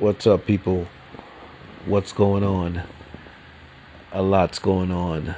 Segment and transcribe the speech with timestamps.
[0.00, 0.88] What's up, people?
[1.86, 2.82] What's going on?
[4.10, 5.36] A lot's going on.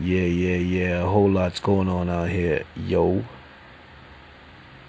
[0.00, 1.02] Yeah, yeah, yeah.
[1.02, 2.64] A whole lot's going on out here.
[2.74, 3.24] Yo.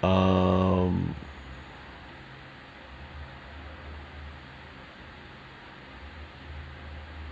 [0.02, 1.14] Um.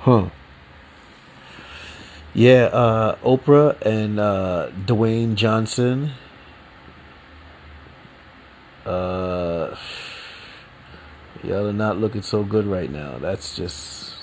[0.01, 0.29] Huh.
[2.35, 6.13] Yeah, uh, Oprah and uh, Dwayne Johnson.
[8.85, 9.32] Uh,
[11.43, 13.19] y'all are not looking so good right now.
[13.19, 14.15] That's just,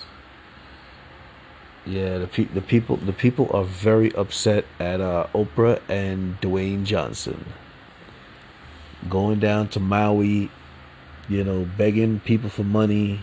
[1.85, 2.17] yeah.
[2.17, 7.45] The pe- the people the people are very upset at uh, Oprah and Dwayne Johnson
[9.07, 10.49] going down to Maui.
[11.27, 13.19] You know, begging people for money.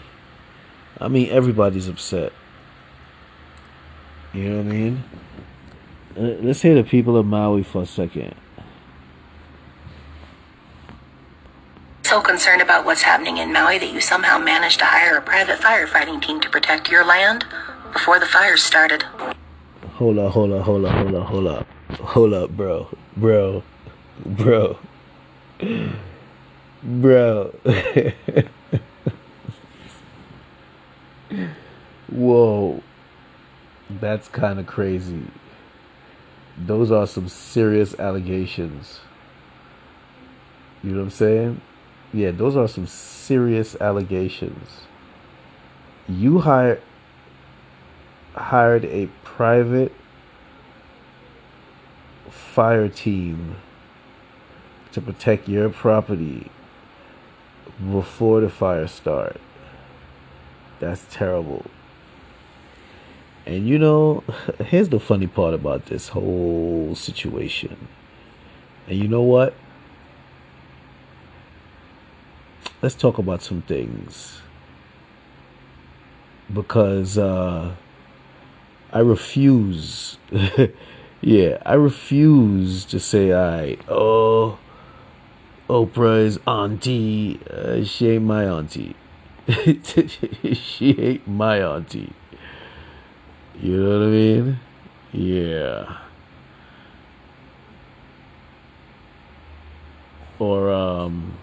[1.00, 2.32] I mean, everybody's upset.
[4.32, 5.04] You know what I mean?
[6.16, 8.34] Uh, let's hear the people of Maui for a second.
[12.06, 15.58] So concerned about what's happening in Maui that you somehow managed to hire a private
[15.58, 17.44] firefighting team to protect your land
[17.92, 19.02] before the fires started.
[19.94, 21.66] Hold up, hold up, hold up, hold up, hold up.
[21.98, 22.96] Hold up, bro.
[23.16, 23.64] Bro.
[24.24, 24.78] Bro.
[26.84, 27.54] Bro.
[32.08, 32.84] Whoa.
[33.90, 35.24] That's kind of crazy.
[36.56, 39.00] Those are some serious allegations.
[40.84, 41.60] You know what I'm saying?
[42.12, 44.86] Yeah, those are some serious allegations.
[46.08, 46.82] You hired
[48.34, 49.92] hired a private
[52.30, 53.56] fire team
[54.92, 56.50] to protect your property
[57.90, 59.40] before the fire start.
[60.80, 61.66] That's terrible.
[63.46, 64.24] And you know,
[64.64, 67.88] here's the funny part about this whole situation.
[68.88, 69.54] And you know what?
[72.82, 74.40] Let's talk about some things.
[76.52, 77.74] Because uh,
[78.92, 80.18] I refuse.
[81.20, 84.58] yeah, I refuse to say, I, oh,
[85.68, 87.40] Oprah's auntie.
[87.50, 88.94] Uh, she ain't my auntie.
[90.54, 92.12] she ain't my auntie.
[93.60, 94.60] You know what I mean?
[95.12, 95.98] Yeah.
[100.38, 101.38] Or um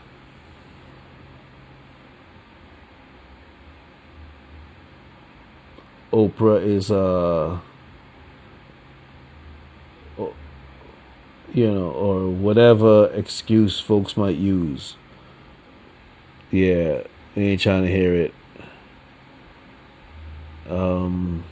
[6.14, 7.60] Oprah is uh
[11.54, 14.96] you know, or whatever excuse folks might use.
[16.52, 17.04] Yeah,
[17.36, 18.34] ain't trying to hear it.
[20.70, 21.44] Um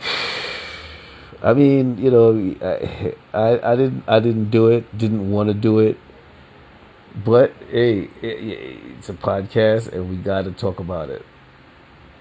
[1.42, 5.54] I mean, you know, I, I, I didn't I didn't do it, didn't want to
[5.54, 5.98] do it,
[7.24, 11.24] but hey, it, it's a podcast and we got to talk about it.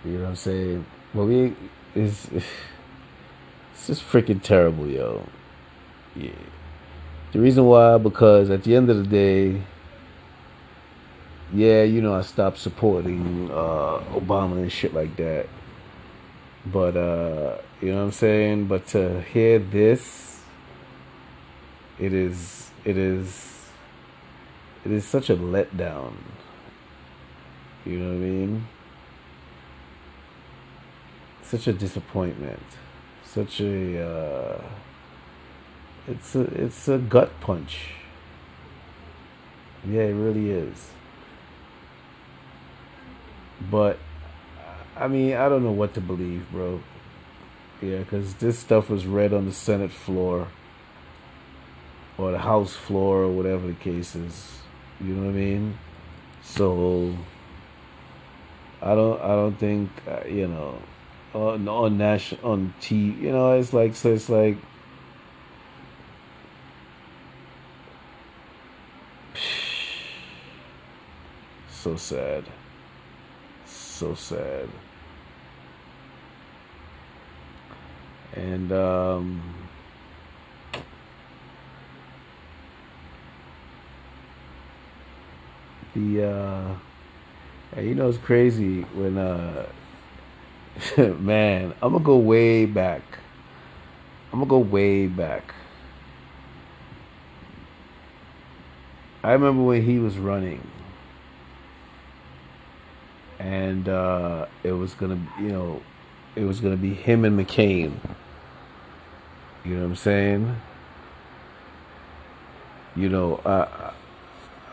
[0.06, 0.86] You know what I'm saying?
[1.14, 1.56] We
[1.96, 2.46] it's it's
[3.88, 5.28] just freaking terrible, yo.
[6.16, 6.32] Yeah.
[7.32, 9.62] The reason why because at the end of the day,
[11.54, 15.48] yeah, you know, I stopped supporting uh, Obama and shit like that.
[16.66, 18.68] But uh, you know what I'm saying?
[18.68, 20.42] But to hear this
[22.00, 23.70] it is it is
[24.86, 26.14] it is such a letdown.
[27.86, 28.68] You know what I mean?
[31.50, 32.62] Such a disappointment.
[33.26, 34.62] Such a uh,
[36.08, 37.90] it's a it's a gut punch.
[39.84, 40.92] Yeah, it really is.
[43.72, 43.98] But
[44.96, 46.84] I mean, I don't know what to believe, bro.
[47.82, 50.50] Yeah, because this stuff was read on the Senate floor
[52.20, 54.60] or the House floor or whatever the case is.
[55.02, 55.80] You know what I mean?
[56.44, 57.16] So
[58.84, 59.20] I don't.
[59.20, 60.78] I don't think uh, you know
[61.34, 62.96] on on national on T.
[62.96, 64.14] You know, it's like so.
[64.14, 64.58] It's like.
[71.72, 72.44] So sad.
[73.66, 74.68] So sad.
[78.34, 79.42] and um,
[85.94, 86.76] the uh,
[87.76, 89.68] and you know it's crazy when uh,
[90.98, 93.02] man, I'm gonna go way back.
[94.32, 95.54] I'm gonna go way back.
[99.24, 100.66] I remember when he was running,
[103.40, 105.82] and uh, it was gonna, you know,
[106.36, 107.94] it was gonna be him and McCain.
[109.66, 110.56] You know what I'm saying?
[112.96, 113.94] You know, I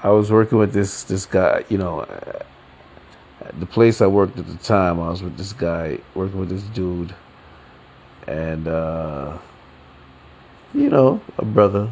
[0.05, 1.64] I was working with this this guy.
[1.69, 2.06] You know,
[3.59, 6.63] the place I worked at the time, I was with this guy working with this
[6.63, 7.15] dude,
[8.27, 9.39] and uh,
[10.75, 11.91] you know, a brother,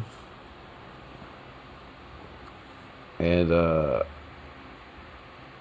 [3.19, 4.03] and uh,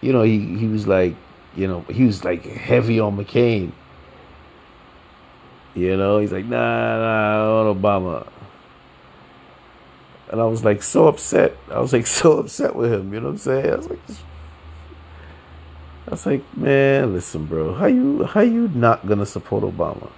[0.01, 1.17] you know, he he was like,
[1.57, 3.73] you know, he was like heavy on McCain.
[5.75, 8.29] You know, he's like, nah, nah, on Obama.
[10.31, 11.57] And I was like so upset.
[11.71, 13.13] I was like so upset with him.
[13.13, 13.71] You know what I'm saying?
[13.73, 14.01] I was like,
[16.07, 20.11] I was like, man, listen, bro, how you how you not gonna support Obama?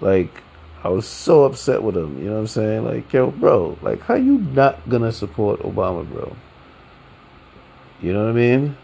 [0.00, 0.42] Like,
[0.82, 2.18] I was so upset with him.
[2.18, 2.84] You know what I'm saying?
[2.84, 6.34] Like, yo, bro, like, how you not gonna support Obama, bro?
[8.02, 8.76] You know what I mean?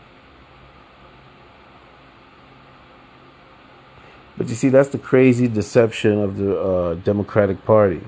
[4.38, 8.00] But you see, that's the crazy deception of the uh, Democratic Party.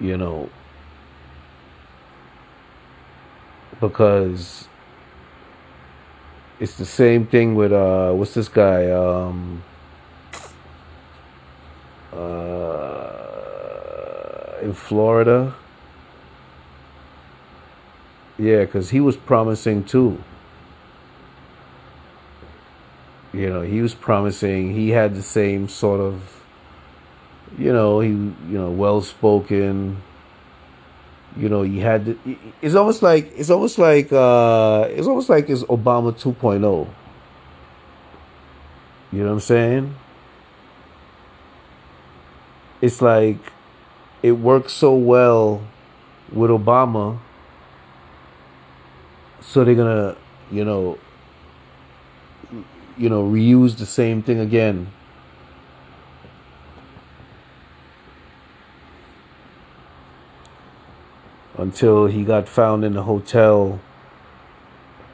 [0.00, 0.50] You know,
[3.80, 4.68] because
[6.60, 8.90] it's the same thing with uh, what's this guy?
[8.90, 9.62] Um,
[12.12, 13.14] uh,
[14.62, 15.54] in Florida.
[18.38, 20.22] Yeah, because he was promising too.
[23.32, 24.74] You know, he was promising.
[24.74, 26.40] He had the same sort of,
[27.58, 30.02] you know, he you know well spoken.
[31.36, 32.04] You know, he had.
[32.06, 36.88] The, it's almost like it's almost like uh, it's almost like it's Obama 2.0.
[39.12, 39.94] You know what I'm saying?
[42.80, 43.38] It's like
[44.22, 45.62] it works so well
[46.32, 47.18] with Obama,
[49.40, 50.16] so they're gonna,
[50.50, 50.98] you know,
[52.96, 54.90] you know, reuse the same thing again.
[61.56, 63.80] Until he got found in the hotel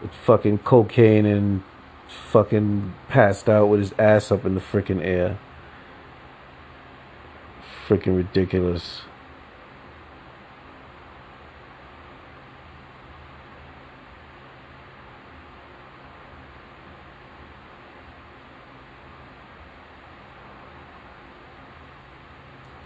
[0.01, 1.63] with fucking cocaine and
[2.09, 5.39] fucking passed out with his ass up in the freaking air.
[7.87, 9.03] Freaking ridiculous.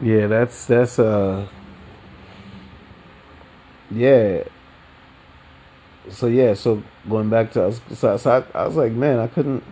[0.00, 1.46] Yeah, that's that's uh
[3.90, 4.44] yeah.
[6.10, 9.64] So yeah, so going back to so, so I, I was like, man, I couldn't.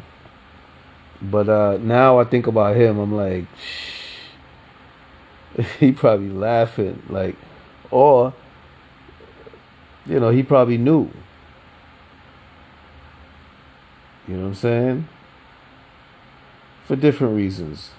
[1.21, 3.45] But uh now I think about him, I'm like,
[5.79, 7.37] he probably laughing like,
[7.91, 8.33] or
[10.07, 11.11] you know, he probably knew.
[14.27, 15.09] You know what I'm saying?
[16.87, 17.91] For different reasons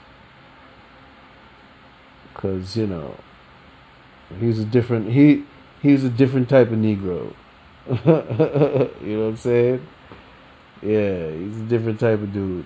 [2.44, 3.16] because you know
[4.39, 5.44] he's a different he
[5.83, 7.31] he's a different type of Negro.
[7.88, 9.88] you know what I'm saying?
[10.81, 12.65] Yeah, he's a different type of dude.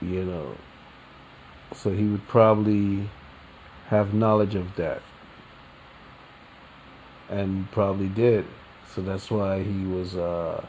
[0.00, 0.56] You know,
[1.74, 3.10] so he would probably
[3.88, 5.02] have knowledge of that,
[7.28, 8.46] and probably did.
[8.94, 10.64] So that's why he was uh,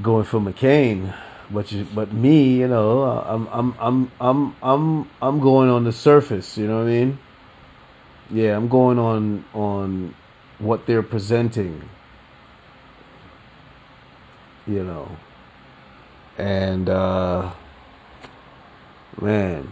[0.00, 1.12] going for McCain
[1.50, 5.92] but you, but me, you know, I'm I'm I'm I'm I'm I'm going on the
[5.92, 6.56] surface.
[6.56, 7.18] You know what I mean?
[8.30, 10.14] Yeah, I'm going on on
[10.58, 11.88] what they're presenting.
[14.66, 15.10] You know,
[16.38, 17.52] and uh,
[19.20, 19.70] man,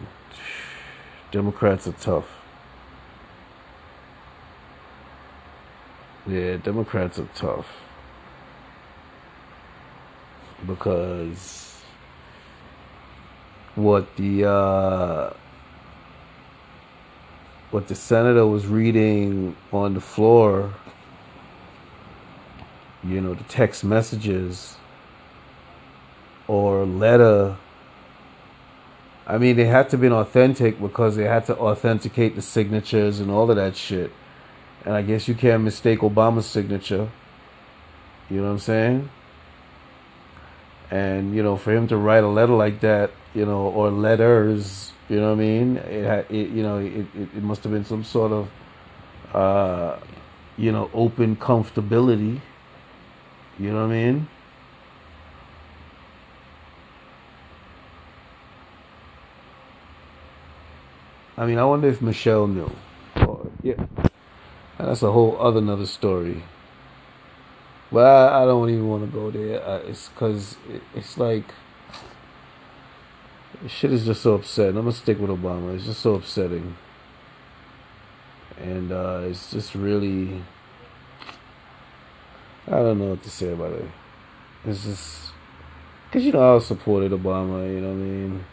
[1.30, 2.28] Democrats are tough.
[6.26, 7.66] Yeah, Democrats are tough
[10.66, 11.82] because
[13.74, 15.30] what the uh,
[17.72, 20.72] what the senator was reading on the floor,
[23.02, 24.76] you know, the text messages
[26.46, 27.56] or letter.
[29.26, 33.30] I mean, they had to be authentic because they had to authenticate the signatures and
[33.30, 34.12] all of that shit.
[34.84, 37.08] And I guess you can't mistake Obama's signature.
[38.30, 39.10] You know what I'm saying?
[40.92, 44.92] and you know for him to write a letter like that you know or letters
[45.12, 45.76] you know what i mean?
[45.76, 48.48] It, it you know it, it, must have been some sort of
[49.34, 49.98] uh
[50.56, 52.40] you know open comfortability.
[53.58, 54.28] You know what i mean?
[61.36, 62.70] I mean i wonder if michelle knew.
[63.16, 63.86] Or yeah.
[64.78, 66.42] That's a whole other another story.
[67.90, 69.62] But I, I don't even want to go there.
[69.62, 71.44] Uh, it's because it, it's like
[73.68, 74.76] shit is just so upsetting.
[74.76, 75.74] I'm gonna stick with Obama.
[75.74, 76.76] It's just so upsetting.
[78.58, 80.42] and uh, it's just really
[82.66, 83.84] I don't know what to say about it.
[84.64, 85.32] It's just
[86.06, 87.66] because you know I supported Obama.
[87.72, 88.44] You know what I mean.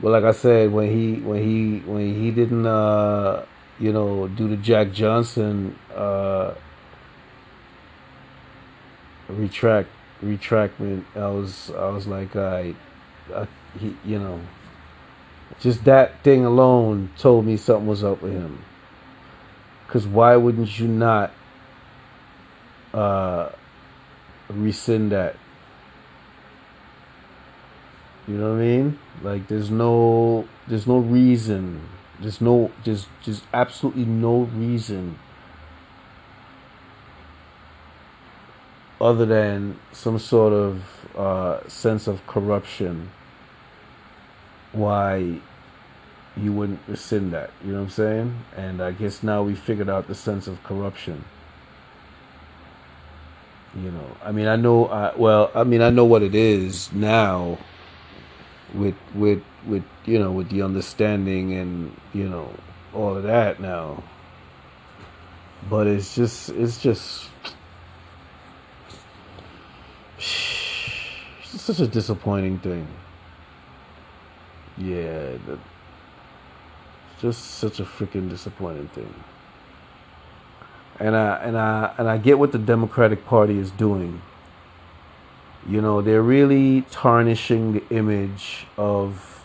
[0.00, 3.44] But like I said, when he when he when he didn't uh,
[3.78, 6.54] you know do the Jack Johnson uh,
[9.28, 9.88] retract
[10.22, 12.74] retractment, I was I was like I,
[13.34, 13.46] I
[13.78, 14.40] he, you know
[15.60, 18.64] just that thing alone told me something was up with him.
[19.88, 21.32] Cause why wouldn't you not
[22.92, 23.50] uh,
[24.48, 25.36] rescind that?
[28.26, 28.98] You know what I mean?
[29.22, 31.88] Like there's no there's no reason.
[32.20, 35.18] There's no there's just absolutely no reason
[39.00, 43.10] other than some sort of uh, sense of corruption
[44.78, 45.40] why
[46.36, 47.50] you wouldn't rescind that.
[47.64, 48.44] You know what I'm saying?
[48.56, 51.24] And I guess now we figured out the sense of corruption.
[53.76, 54.86] You know, I mean, I know.
[54.86, 57.58] Uh, well, I mean, I know what it is now.
[58.74, 62.52] With with with you know with the understanding and you know
[62.94, 64.02] all of that now.
[65.68, 67.28] But it's just it's just
[70.18, 72.86] it's such a disappointing thing.
[74.78, 75.58] Yeah, the,
[77.20, 79.12] just such a freaking disappointing thing.
[81.00, 84.22] And I and I and I get what the Democratic Party is doing.
[85.68, 89.44] You know, they're really tarnishing the image of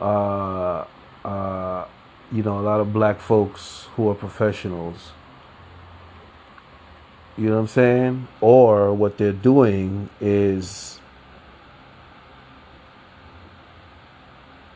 [0.00, 0.84] uh
[1.24, 1.86] uh
[2.32, 5.12] you know, a lot of black folks who are professionals.
[7.36, 8.28] You know what I'm saying?
[8.40, 10.97] Or what they're doing is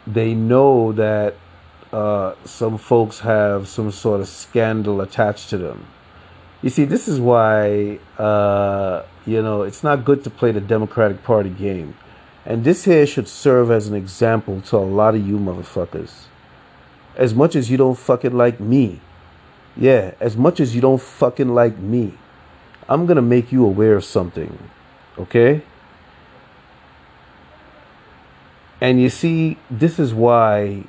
[0.06, 1.34] they know that
[1.92, 5.86] uh, some folks have some sort of scandal attached to them.
[6.62, 11.22] You see, this is why, uh, you know, it's not good to play the Democratic
[11.24, 11.96] Party game.
[12.44, 16.24] And this here should serve as an example to a lot of you motherfuckers.
[17.16, 19.00] As much as you don't fucking like me,
[19.76, 22.14] yeah, as much as you don't fucking like me,
[22.88, 24.58] I'm gonna make you aware of something,
[25.18, 25.62] okay?
[28.82, 30.82] And you see, this is why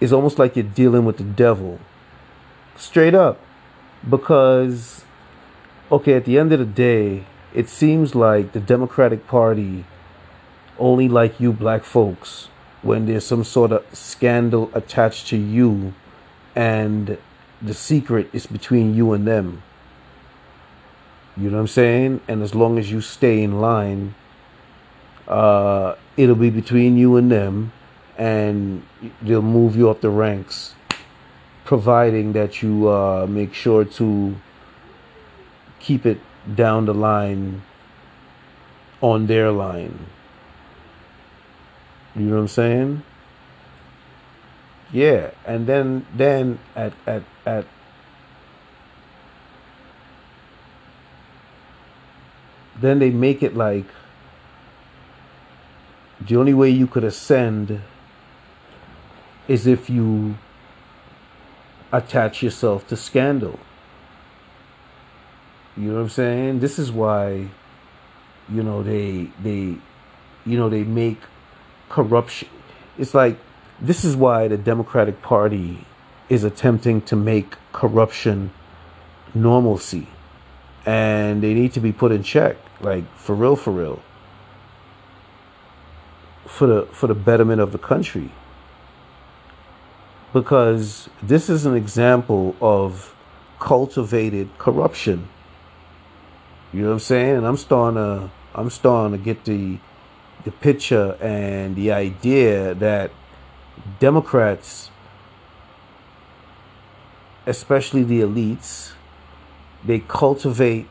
[0.00, 1.80] it's almost like you're dealing with the devil.
[2.76, 3.40] Straight up.
[4.08, 5.04] Because,
[5.90, 9.84] okay, at the end of the day, it seems like the Democratic Party
[10.78, 12.50] only like you black folks
[12.82, 15.94] when there's some sort of scandal attached to you
[16.54, 17.18] and
[17.60, 19.64] the secret is between you and them.
[21.36, 22.20] You know what I'm saying?
[22.28, 24.14] And as long as you stay in line,
[25.26, 27.72] uh, it'll be between you and them,
[28.18, 28.82] and
[29.22, 30.74] they'll move you up the ranks,
[31.64, 34.34] providing that you uh, make sure to
[35.78, 36.18] keep it
[36.56, 37.62] down the line
[39.00, 40.06] on their line.
[42.16, 43.02] You know what I'm saying?
[44.90, 47.66] Yeah, and then then at at at
[52.80, 53.86] then they make it like
[56.20, 57.80] the only way you could ascend
[59.46, 60.36] is if you
[61.92, 63.58] attach yourself to scandal.
[65.76, 66.60] You know what I'm saying?
[66.60, 67.48] This is why,
[68.48, 69.76] you know, they they
[70.44, 71.18] you know, they make
[71.88, 72.48] corruption
[72.98, 73.38] it's like
[73.80, 75.86] this is why the Democratic Party
[76.28, 78.50] is attempting to make corruption
[79.34, 80.08] normalcy.
[80.84, 82.56] And they need to be put in check.
[82.80, 84.02] Like for real, for real
[86.48, 88.32] for the for the betterment of the country.
[90.32, 93.14] Because this is an example of
[93.60, 95.28] cultivated corruption.
[96.72, 97.36] You know what i'm saying?
[97.36, 99.78] And i'm starting to i'm starting to get the
[100.44, 103.10] the picture and the idea that
[103.98, 104.90] democrats
[107.46, 108.92] especially the elites
[109.84, 110.88] they cultivate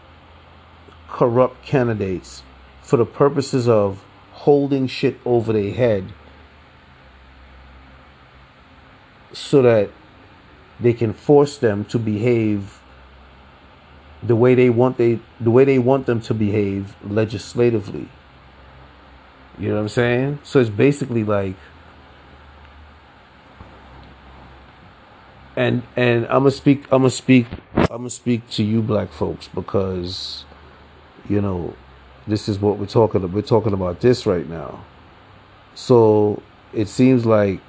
[1.09, 2.43] corrupt candidates
[2.81, 4.03] for the purposes of
[4.47, 6.05] holding shit over their head
[9.33, 9.89] so that
[10.79, 12.79] they can force them to behave
[14.23, 18.07] the way they want they the way they want them to behave legislatively.
[19.59, 20.39] You know what I'm saying?
[20.43, 21.57] So it's basically like
[25.57, 29.49] and and I'm gonna speak I'm gonna speak I'm gonna speak to you black folks
[29.49, 30.45] because
[31.27, 31.75] you know
[32.27, 33.33] this is what we're talking about.
[33.35, 34.85] We're talking about this right now.
[35.75, 36.43] So
[36.73, 37.61] it seems like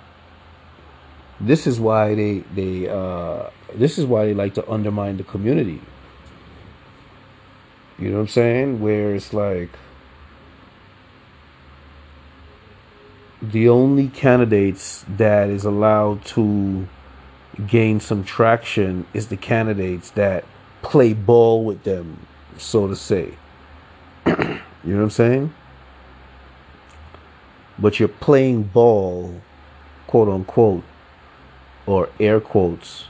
[1.41, 5.83] This is why they they uh, this is why they like to undermine the community.
[7.99, 8.81] You know what I'm saying?
[8.81, 9.79] Where it's like
[13.43, 16.89] the only candidates that is allowed to
[17.67, 20.45] gain some traction is the candidates that
[20.83, 22.27] play ball with them,
[22.59, 23.39] so to say.
[24.29, 25.55] You know what I'm saying?
[27.79, 29.41] But you're playing ball,
[30.07, 30.85] quote unquote,
[31.87, 33.07] or air quotes,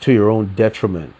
[0.00, 1.14] to your own detriment.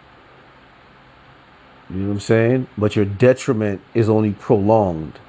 [1.89, 2.67] You know what I'm saying?
[2.77, 5.19] But your detriment is only prolonged.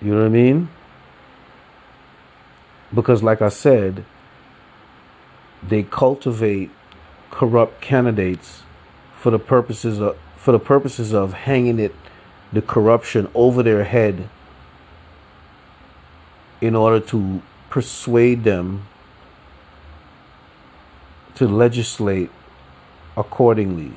[0.00, 0.68] You know what I mean?
[2.94, 4.04] Because, like I said,
[5.62, 6.70] they cultivate
[7.30, 8.62] corrupt candidates
[9.16, 11.94] for the purposes of for the purposes of hanging it
[12.50, 14.26] the corruption over their head
[16.62, 18.86] in order to persuade them
[21.34, 22.30] to legislate
[23.18, 23.92] accordingly.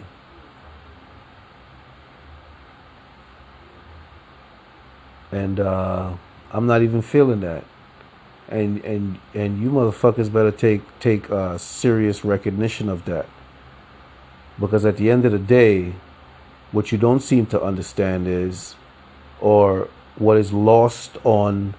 [5.32, 6.14] And uh,
[6.52, 7.64] I'm not even feeling that.
[8.50, 13.28] And and and you motherfuckers better take take uh, serious recognition of that.
[14.60, 15.94] Because at the end of the day,
[16.74, 18.76] what you don't seem to understand is,
[19.40, 19.88] or
[20.18, 21.76] what is lost on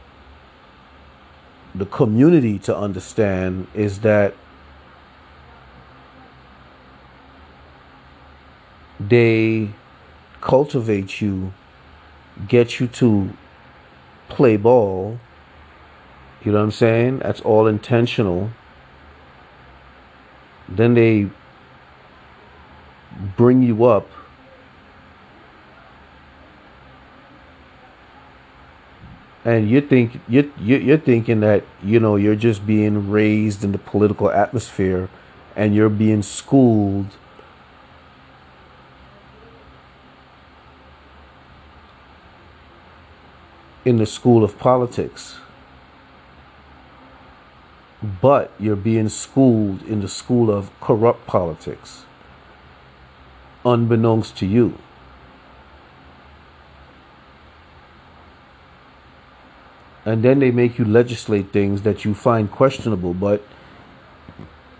[1.75, 4.35] the community to understand is that
[9.01, 9.69] they
[10.41, 11.53] cultivate you,
[12.47, 13.31] get you to
[14.29, 15.19] play ball.
[16.45, 17.19] You know what I'm saying?
[17.19, 18.51] That's all intentional.
[20.69, 21.29] Then they
[23.37, 24.07] bring you up
[29.45, 33.79] and you think you you're thinking that you know you're just being raised in the
[33.79, 35.09] political atmosphere
[35.55, 37.09] and you're being schooled
[43.85, 45.37] in the school of politics.
[48.21, 52.05] But you're being schooled in the school of corrupt politics
[53.65, 54.79] unbeknownst to you
[60.05, 63.43] and then they make you legislate things that you find questionable, but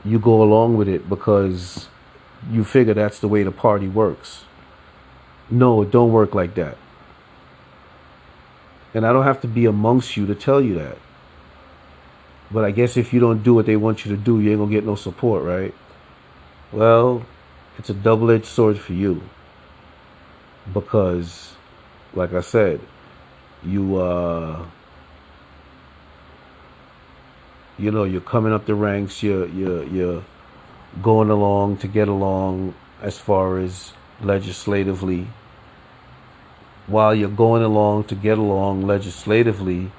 [0.05, 1.89] you go along with it because
[2.51, 4.45] you figure that's the way the party works.
[5.51, 6.77] No, it don't work like that.
[8.93, 10.99] And I don't have to be amongst you to tell you that.
[12.51, 14.61] But I guess if you don't do what they want you to do, you ain't
[14.61, 15.75] gonna get no support, right?
[16.71, 17.25] Well,
[17.79, 19.23] it's a double edged sword for you.
[20.73, 21.55] Because,
[22.15, 22.81] like I said,
[23.65, 24.65] you uh
[27.79, 30.25] you know you're coming up the ranks you're you're you're
[31.03, 35.27] going along to get along as far as legislatively.
[36.87, 39.91] While you're going along to get along legislatively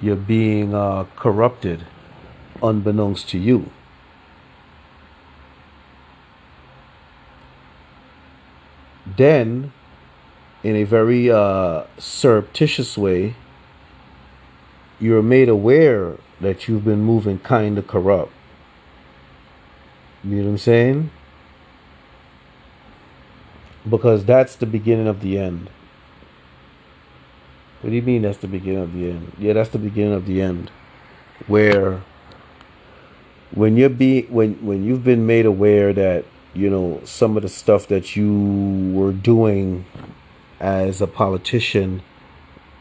[0.00, 1.86] you're being uh, corrupted
[2.62, 3.70] unbeknownst to you.
[9.16, 9.72] Then
[10.64, 13.36] in a very uh, surreptitious way
[14.98, 18.32] you're made aware that you've been moving kind of corrupt.
[20.22, 21.10] You know what I'm saying?
[23.88, 25.68] Because that's the beginning of the end.
[27.82, 29.32] What do you mean that's the beginning of the end?
[29.38, 30.70] Yeah, that's the beginning of the end.
[31.46, 32.00] Where
[33.52, 37.48] when you're be when when you've been made aware that, you know, some of the
[37.50, 39.84] stuff that you were doing
[40.60, 42.02] as a politician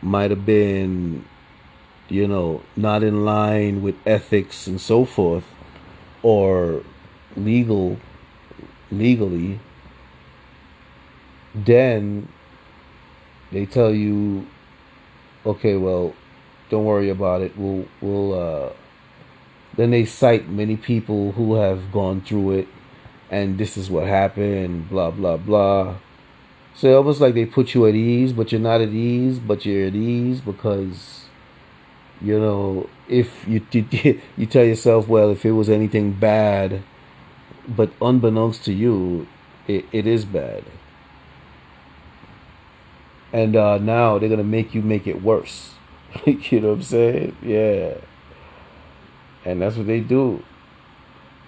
[0.01, 1.25] might have been
[2.09, 5.45] you know, not in line with ethics and so forth,
[6.21, 6.83] or
[7.35, 7.97] legal,
[8.91, 9.59] legally,
[11.55, 12.27] then
[13.51, 14.47] they tell you,
[15.45, 16.13] okay, well,
[16.69, 17.57] don't worry about it.
[17.57, 18.73] We'll, we'll, uh,
[19.75, 22.67] then they cite many people who have gone through it
[23.29, 25.95] and this is what happened, blah, blah, blah.
[26.75, 29.65] So it's almost like they put you at ease, but you're not at ease, but
[29.65, 31.22] you're at ease because
[32.21, 36.83] you know, if you, you you tell yourself, well, if it was anything bad,
[37.67, 39.27] but unbeknownst to you,
[39.67, 40.63] it, it is bad.
[43.31, 45.73] And uh, now they're gonna make you make it worse.
[46.25, 47.37] you know what I'm saying?
[47.41, 47.95] Yeah.
[49.45, 50.43] And that's what they do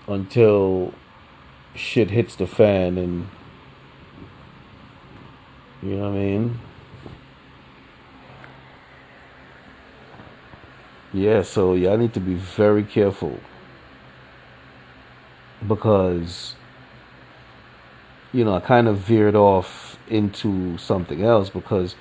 [0.07, 0.93] until
[1.75, 3.27] shit hits the fan and
[5.81, 6.59] you know what I mean?
[11.15, 13.39] Yeah, so y'all need to be very careful.
[15.65, 16.55] Because
[18.33, 21.95] you know I kind of veered off into something else because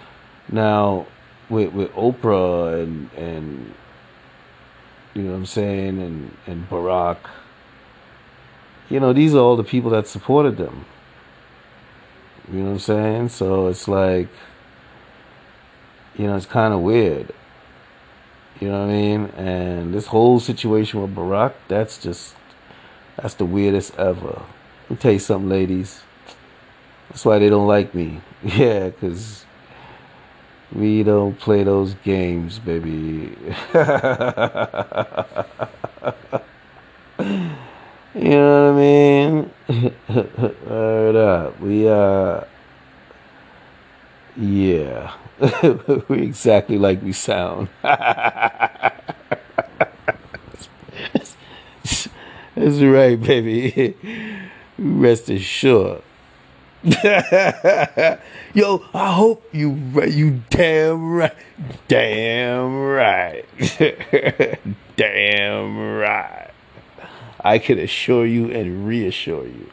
[0.51, 1.07] now
[1.49, 3.75] with with Oprah and and
[5.15, 7.19] you know what I'm saying and and Barack
[8.91, 10.87] you know these are all the people that supported them.
[12.53, 13.29] You know what I'm saying?
[13.29, 14.29] So it's like
[16.17, 17.33] you know it's kind of weird
[18.61, 22.35] you know what I mean and this whole situation with Barack that's just
[23.17, 24.43] that's the weirdest ever
[24.83, 26.03] let me tell you something ladies
[27.09, 29.45] that's why they don't like me yeah because
[30.75, 32.91] we don't play those games, baby.
[32.91, 33.61] you
[38.15, 39.51] know what I mean?
[40.67, 41.61] Word up.
[41.61, 42.41] We uh
[44.37, 45.13] yeah.
[46.09, 47.69] we exactly like we sound.
[47.83, 48.95] That's
[52.57, 53.97] right, baby.
[54.79, 56.03] Rest assured.
[58.55, 59.71] Yo, I hope you
[60.07, 61.33] you damn right,
[61.89, 63.47] damn right,
[64.95, 66.51] damn right.
[67.41, 69.71] I can assure you and reassure you,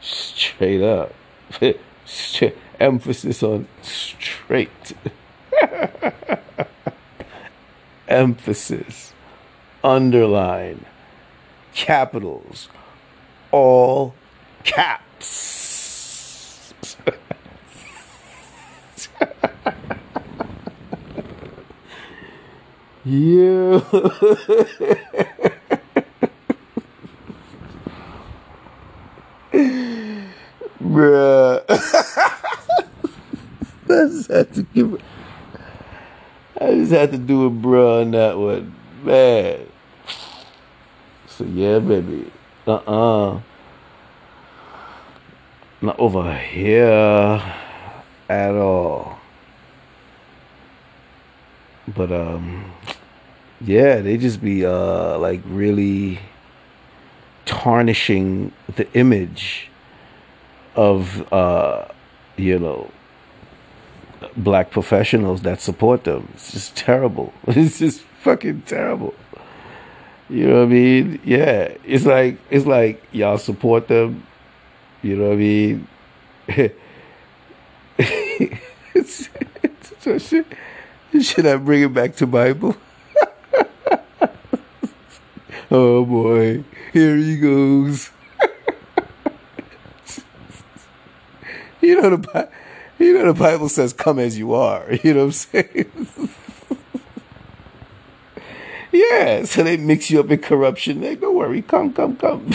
[0.00, 1.12] straight up,
[2.78, 4.92] emphasis on straight,
[8.08, 9.12] emphasis,
[9.84, 10.84] underline,
[11.72, 12.68] capitals,
[13.50, 14.14] all
[14.64, 15.06] caps.
[23.02, 23.80] Yeah.
[30.82, 31.64] Bruh.
[31.68, 31.76] I
[34.06, 35.02] just had to give
[36.60, 38.74] I just had to do a bruh on that one.
[39.02, 39.66] Man.
[41.26, 42.30] So yeah, baby.
[42.66, 43.40] Uh-uh.
[45.82, 47.42] Not over here
[48.28, 49.18] at all.
[51.88, 52.70] But um
[53.60, 56.20] yeah, they just be uh like really
[57.46, 59.69] tarnishing the image
[60.80, 61.84] of uh
[62.38, 62.90] you know
[64.34, 66.28] black professionals that support them.
[66.34, 67.32] It's just terrible.
[67.48, 69.14] It's just fucking terrible.
[70.30, 71.20] You know what I mean?
[71.24, 71.74] Yeah.
[71.84, 74.26] It's like it's like y'all support them.
[75.02, 75.88] You know what I mean?
[77.98, 78.48] it's,
[78.94, 79.28] it's,
[80.06, 80.46] it's, should,
[81.20, 82.76] should I bring it back to Bible?
[85.70, 88.10] oh boy, here he goes.
[91.82, 92.48] you know the
[92.98, 96.08] you know the Bible says, "Come as you are." You know what I'm saying?
[98.92, 101.00] yeah, so they mix you up in corruption.
[101.00, 102.50] Like, don't worry, come, come, come.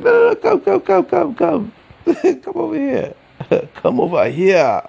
[0.00, 1.72] no, come, come, come, come, come.
[2.04, 3.14] come over here.
[3.74, 4.82] come over here.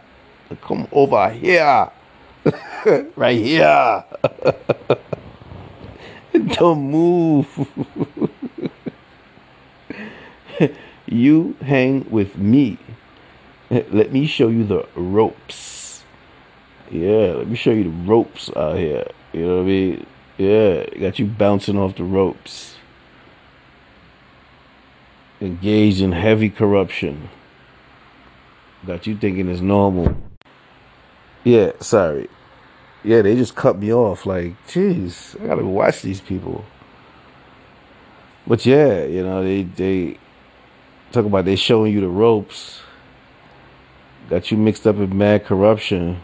[0.61, 1.91] Come over here.
[3.17, 4.05] right here.
[6.33, 7.47] Don't move.
[11.05, 12.77] you hang with me.
[13.69, 16.03] Let me show you the ropes.
[16.91, 19.07] Yeah, let me show you the ropes out here.
[19.33, 20.05] You know what I mean?
[20.37, 22.75] Yeah, got you bouncing off the ropes.
[25.41, 27.29] Engaged in heavy corruption.
[28.85, 30.15] Got you thinking it's normal.
[31.43, 32.29] Yeah, sorry.
[33.03, 34.25] Yeah, they just cut me off.
[34.27, 36.65] Like, jeez, I gotta watch these people.
[38.47, 40.19] But yeah, you know, they they
[41.15, 42.81] talk about they showing you the ropes.
[44.29, 46.21] Got you mixed up in mad corruption.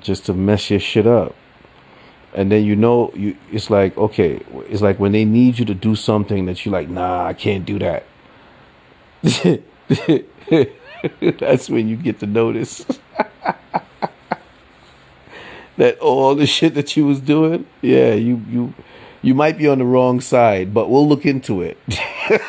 [0.00, 1.34] Just to mess your shit up.
[2.34, 5.74] And then you know you it's like, okay, it's like when they need you to
[5.74, 8.04] do something that you like, nah, I can't do that.
[11.40, 12.84] That's when you get to notice
[15.76, 18.74] that all the shit that you was doing, yeah, you you
[19.22, 21.78] you might be on the wrong side, but we'll look into it.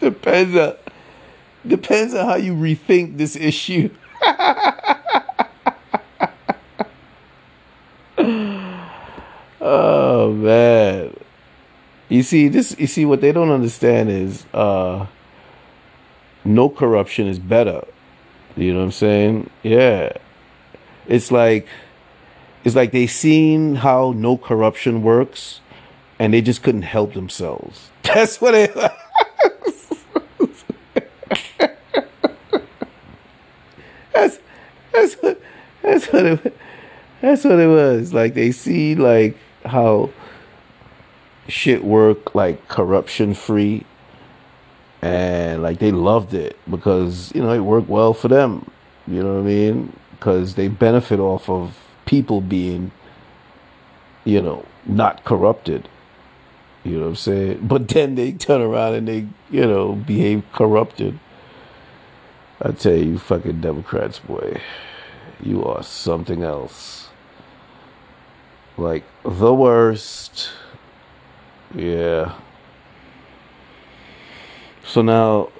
[0.00, 0.76] depends on
[1.66, 3.90] depends on how you rethink this issue.
[9.60, 11.16] oh man.
[12.08, 15.06] You see this you see what they don't understand is uh
[16.44, 17.84] no corruption is better.
[18.56, 19.50] You know what I'm saying?
[19.62, 20.12] Yeah.
[21.08, 21.66] It's like
[22.64, 25.60] it's like they seen how no corruption works
[26.18, 27.90] and they just couldn't help themselves.
[28.02, 28.74] That's what it
[34.12, 34.38] that's,
[34.92, 35.40] that's, what,
[35.82, 36.56] that's what it
[37.20, 38.12] that's what it was.
[38.12, 40.10] Like they see like how
[41.48, 43.84] shit work like corruption free
[45.02, 48.70] and like they loved it because you know it worked well for them.
[49.06, 49.96] You know what I mean?
[50.12, 52.90] Because they benefit off of people being
[54.24, 55.88] you know not corrupted.
[56.84, 57.66] You know what i'm saying?
[57.66, 61.18] But then they turn around and they you know behave corrupted.
[62.60, 64.60] I tell you fucking democrats boy
[65.44, 67.08] you are something else.
[68.76, 70.50] Like the worst.
[71.74, 72.34] Yeah.
[74.84, 75.50] So now,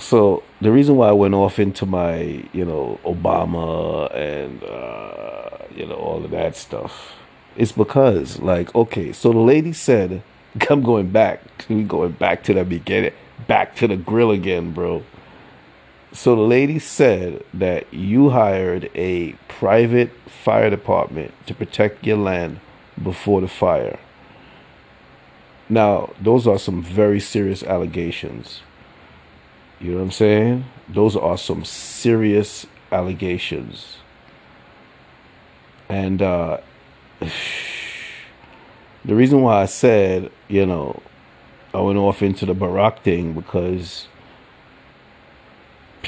[0.00, 5.86] so the reason why I went off into my, you know, Obama and, uh, you
[5.86, 7.12] know, all of that stuff
[7.56, 10.22] is because, like, okay, so the lady said,
[10.70, 13.12] I'm going back, we going back to the beginning,
[13.46, 15.04] back to the grill again, bro.
[16.12, 22.58] So the lady said that you hired a private fire department to protect your land
[23.00, 23.98] before the fire.
[25.68, 28.62] Now, those are some very serious allegations.
[29.80, 30.64] You know what I'm saying?
[30.90, 33.96] Those are some serious allegations.
[35.88, 36.58] And uh,
[37.20, 41.02] the reason why I said, you know,
[41.72, 44.06] I went off into the Barack thing because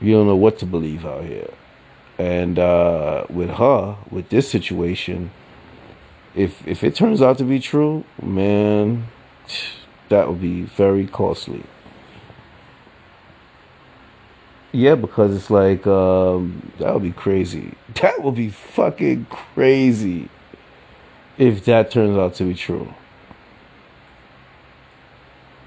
[0.00, 1.52] you don't know what to believe out here.
[2.16, 5.30] And uh, with her, with this situation,
[6.34, 9.08] if if it turns out to be true, man,
[10.08, 11.64] that would be very costly.
[14.72, 17.74] Yeah, because it's like um, that would be crazy.
[18.02, 20.28] That would be fucking crazy
[21.38, 22.92] if that turns out to be true.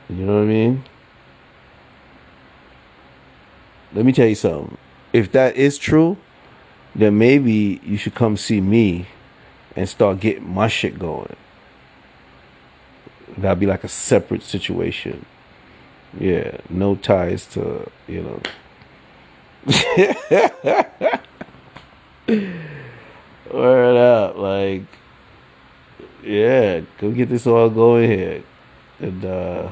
[0.10, 0.84] You know what I mean?
[3.94, 4.78] Let me tell you something.
[5.14, 6.18] If that is true,
[6.94, 9.08] then maybe you should come see me
[9.76, 11.36] and start getting my shit going.
[13.38, 15.26] That'd be like a separate situation.
[16.20, 18.42] Yeah, no ties to, you know.
[23.54, 24.84] Word up, like,
[26.24, 28.44] yeah, go get this all going here.
[29.00, 29.70] And, uh,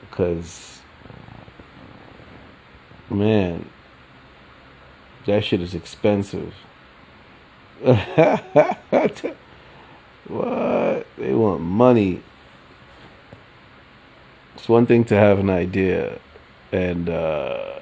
[0.00, 0.80] because,
[3.10, 3.68] man,
[5.26, 6.54] that shit is expensive.
[10.28, 11.06] what?
[11.16, 12.22] They want money.
[14.54, 16.18] It's one thing to have an idea
[16.72, 17.80] and uh,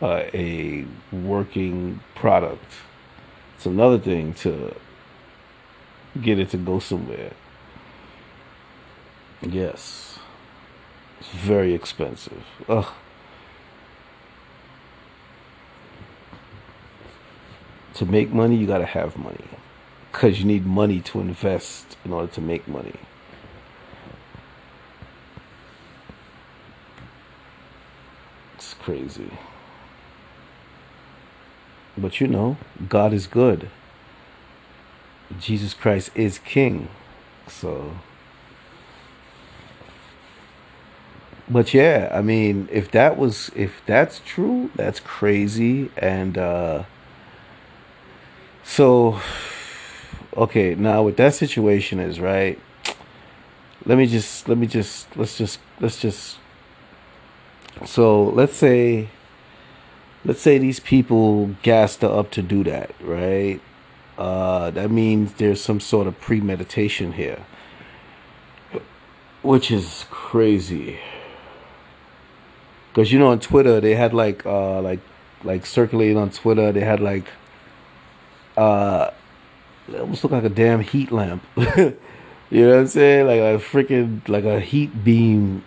[0.00, 2.72] uh, a working product.
[3.56, 4.74] It's another thing to
[6.20, 7.32] get it to go somewhere.
[9.40, 10.18] Yes.
[11.20, 12.44] It's very expensive.
[12.68, 12.86] Ugh.
[17.94, 19.44] to make money, you got to have money.
[20.12, 22.94] Because you need money to invest in order to make money.
[28.54, 29.32] It's crazy.
[31.96, 33.70] But you know, God is good.
[35.40, 36.88] Jesus Christ is King.
[37.48, 37.96] So.
[41.48, 45.90] But yeah, I mean, if that was, if that's true, that's crazy.
[45.96, 46.84] And, uh,
[48.62, 49.20] so,
[50.36, 52.58] okay, now what that situation is, right?
[53.84, 56.38] Let me just, let me just, let's just, let's just.
[57.84, 59.08] So let's say,
[60.24, 63.60] let's say these people gassed up to do that, right?
[64.16, 67.44] Uh, that means there's some sort of premeditation here,
[69.42, 70.98] which is crazy.
[72.94, 75.00] Cause you know on Twitter they had like uh like
[75.44, 77.26] like circulating on Twitter they had like
[78.56, 79.10] uh,
[79.88, 81.42] it almost looked like a damn heat lamp.
[81.56, 81.94] you
[82.50, 83.26] know what I'm saying?
[83.26, 85.64] Like a freaking like a heat beam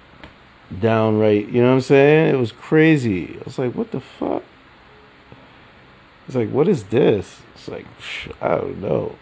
[0.80, 1.48] down right.
[1.48, 2.36] You know what I'm saying?
[2.36, 3.38] It was crazy.
[3.40, 4.44] I was like, what the fuck?
[6.28, 7.42] It's like, what is this?
[7.54, 7.86] It's like,
[8.42, 9.16] I don't know.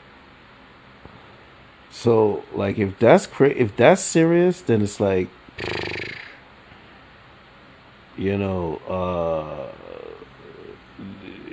[1.92, 5.28] So, like, if that's cra- if that's serious, then it's like,
[8.18, 9.72] you know, uh,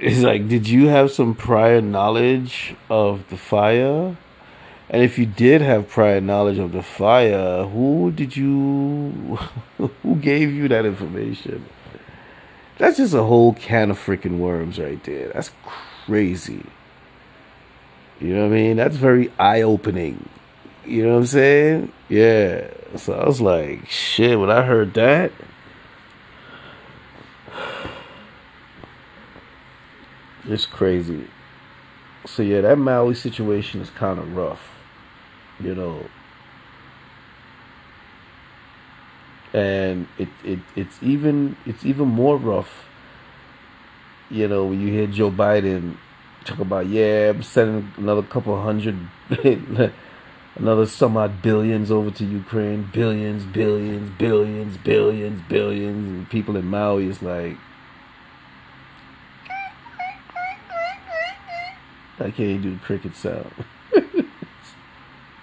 [0.00, 4.16] it's like, did you have some prior knowledge of the fire?
[4.88, 9.38] And if you did have prior knowledge of the fire, who did you,
[10.02, 11.66] who gave you that information?
[12.78, 15.28] That's just a whole can of freaking worms right there.
[15.34, 15.50] That's
[16.06, 16.64] crazy.
[18.20, 18.76] You know what I mean?
[18.78, 20.28] That's very eye opening.
[20.86, 21.92] You know what I'm saying?
[22.08, 22.70] Yeah.
[22.96, 25.30] So I was like, shit, when I heard that,
[30.46, 31.28] it's crazy.
[32.26, 34.68] So yeah, that Maui situation is kind of rough,
[35.58, 36.06] you know.
[39.52, 42.84] And it, it it's even it's even more rough,
[44.30, 45.96] you know, when you hear Joe Biden
[46.44, 48.96] talk about, yeah, I'm sending another couple hundred
[50.56, 56.08] another some odd billions over to Ukraine, billions, billions, billions, billions, billions.
[56.08, 57.56] And people in Maui is like,
[62.20, 63.52] I can't do cricket sound.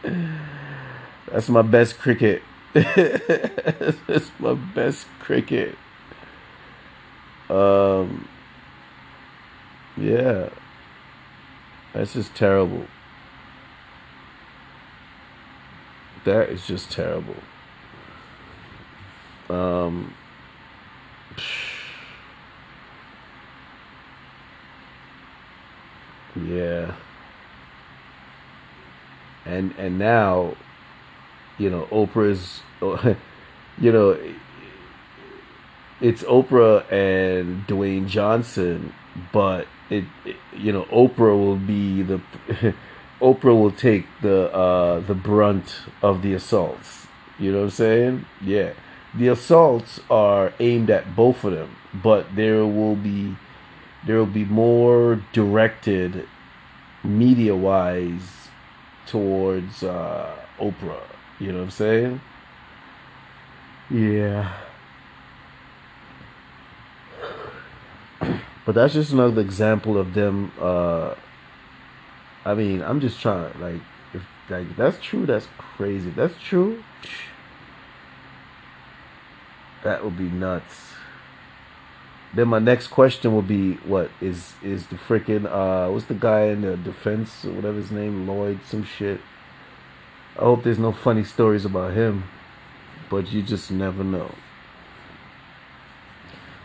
[1.32, 2.42] That's my best cricket.
[2.74, 5.76] That's my best cricket.
[7.50, 8.28] Um,
[9.96, 10.50] yeah,
[11.94, 12.86] that's just terrible.
[16.28, 17.38] that is just terrible.
[19.50, 20.14] Um,
[26.46, 26.96] yeah.
[29.46, 30.56] And and now,
[31.58, 32.62] you know, Oprah's,
[33.78, 34.18] you know,
[36.02, 38.94] it's Oprah and Dwayne Johnson,
[39.32, 42.22] but it, it you know, Oprah will be the
[43.22, 47.08] Oprah will take the uh, the brunt of the assaults.
[47.40, 48.26] You know what I'm saying?
[48.42, 48.74] Yeah.
[49.16, 53.36] The assaults are aimed at both of them, but there will be
[54.08, 56.28] there will be more directed
[57.04, 58.50] media wise
[59.06, 61.04] towards uh, Oprah.
[61.40, 62.22] You know what I'm saying?
[63.92, 64.54] Yeah.
[68.66, 71.14] But that's just another example of them uh,
[72.48, 73.82] I mean, I'm just trying like
[74.14, 76.08] if like that's true, that's crazy.
[76.08, 76.82] If that's true,
[79.84, 80.94] that would be nuts.
[82.34, 86.48] Then my next question will be, what is is the freaking uh what's the guy
[86.48, 89.22] in the defense whatever his name Lloyd some shit.
[90.38, 92.26] I hope there's no funny stories about him,
[93.10, 94.36] but you just never know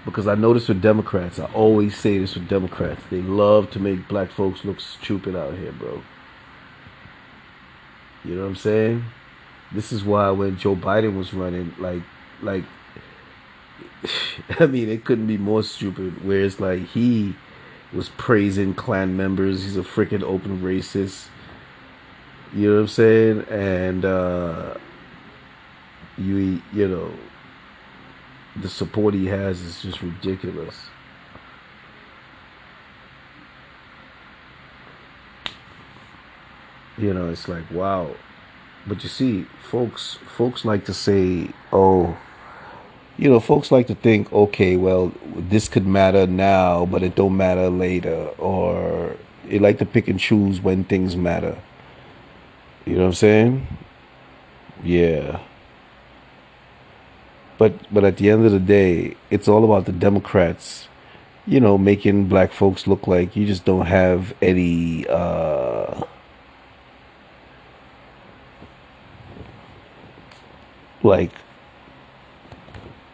[0.05, 4.09] because I notice with Democrats, I always say this with Democrats, they love to make
[4.09, 6.03] black folks look stupid out here, bro.
[8.25, 9.05] You know what I'm saying?
[9.73, 12.03] This is why when Joe Biden was running, like,
[12.41, 12.65] like,
[14.61, 16.25] I mean, it couldn't be more stupid.
[16.27, 17.35] Where it's like he
[17.93, 19.63] was praising Klan members.
[19.65, 21.29] He's a freaking open racist.
[22.55, 23.41] You know what I'm saying?
[23.49, 24.75] And uh,
[26.19, 27.13] you, you know,
[28.57, 30.87] the support he has is just ridiculous.
[36.99, 38.15] You know, it's like wow.
[38.87, 42.19] But you see, folks folks like to say, "Oh,
[43.19, 47.37] you know, folks like to think, okay, well, this could matter now, but it don't
[47.37, 51.57] matter later, or they like to pick and choose when things matter.
[52.87, 53.67] You know what I'm saying?
[54.83, 55.41] Yeah.
[57.59, 60.89] But but at the end of the day, it's all about the Democrats,
[61.47, 66.03] you know, making black folks look like you just don't have any uh,
[71.03, 71.33] like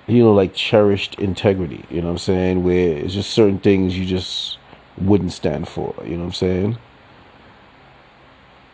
[0.08, 2.64] you know, like cherished integrity, you know what I'm saying?
[2.64, 4.58] Where it's just certain things you just
[4.96, 6.78] wouldn't stand for, you know what I'm saying?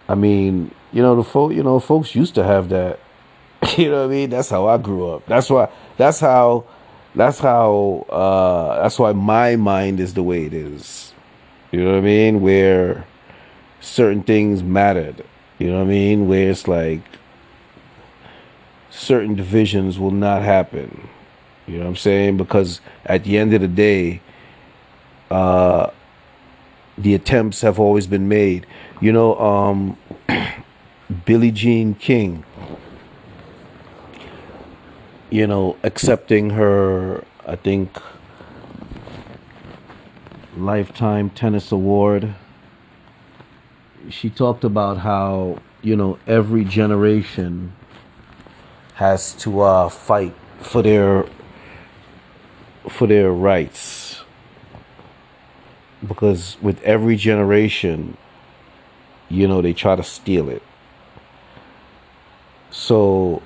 [0.09, 3.01] I mean, you know, the folk, you know, folks used to have that
[3.79, 4.31] You know what I mean?
[4.31, 5.27] That's how I grew up.
[5.27, 5.69] That's why.
[5.97, 6.65] That's how.
[7.15, 8.07] That's how.
[8.09, 11.13] Uh, that's why my mind is the way it is.
[11.73, 12.41] You know what I mean?
[12.41, 13.07] Where
[13.81, 15.25] certain things mattered.
[15.59, 16.29] You know what I mean?
[16.29, 17.03] Where it's like
[18.91, 21.09] certain divisions will not happen.
[21.67, 22.37] You know what I'm saying?
[22.37, 24.21] Because at the end of the day,
[25.31, 25.91] uh,
[26.99, 28.67] the attempts have always been made.
[29.01, 29.99] You know, um,
[31.25, 32.45] Billie Jean King
[35.35, 38.01] you know, accepting her, I think,
[40.57, 42.37] lifetime tennis award.
[44.09, 47.73] She talked about how, you know, every generation
[48.95, 51.27] has to uh, fight for their
[52.89, 54.23] for their rights.
[56.07, 58.17] Because with every generation
[59.29, 60.63] you know they try to steal it.
[62.71, 63.43] So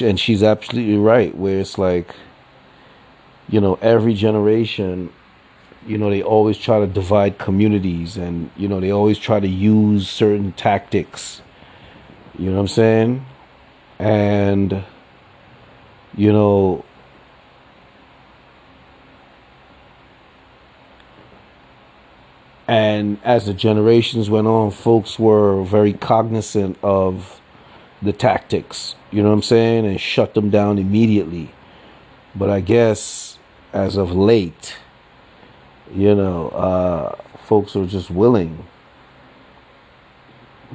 [0.00, 2.14] and she's absolutely right where it's like
[3.48, 5.12] you know every generation
[5.86, 9.48] you know they always try to divide communities and you know they always try to
[9.48, 11.42] use certain tactics.
[12.38, 13.26] You know what i'm saying?
[13.98, 14.84] And
[16.16, 16.84] you know
[22.72, 27.38] and as the generations went on folks were very cognizant of
[28.00, 31.52] the tactics you know what i'm saying and shut them down immediately.
[32.34, 33.38] But i guess
[33.74, 34.78] as of late
[35.92, 37.16] you know uh
[37.46, 38.66] folks are just willing.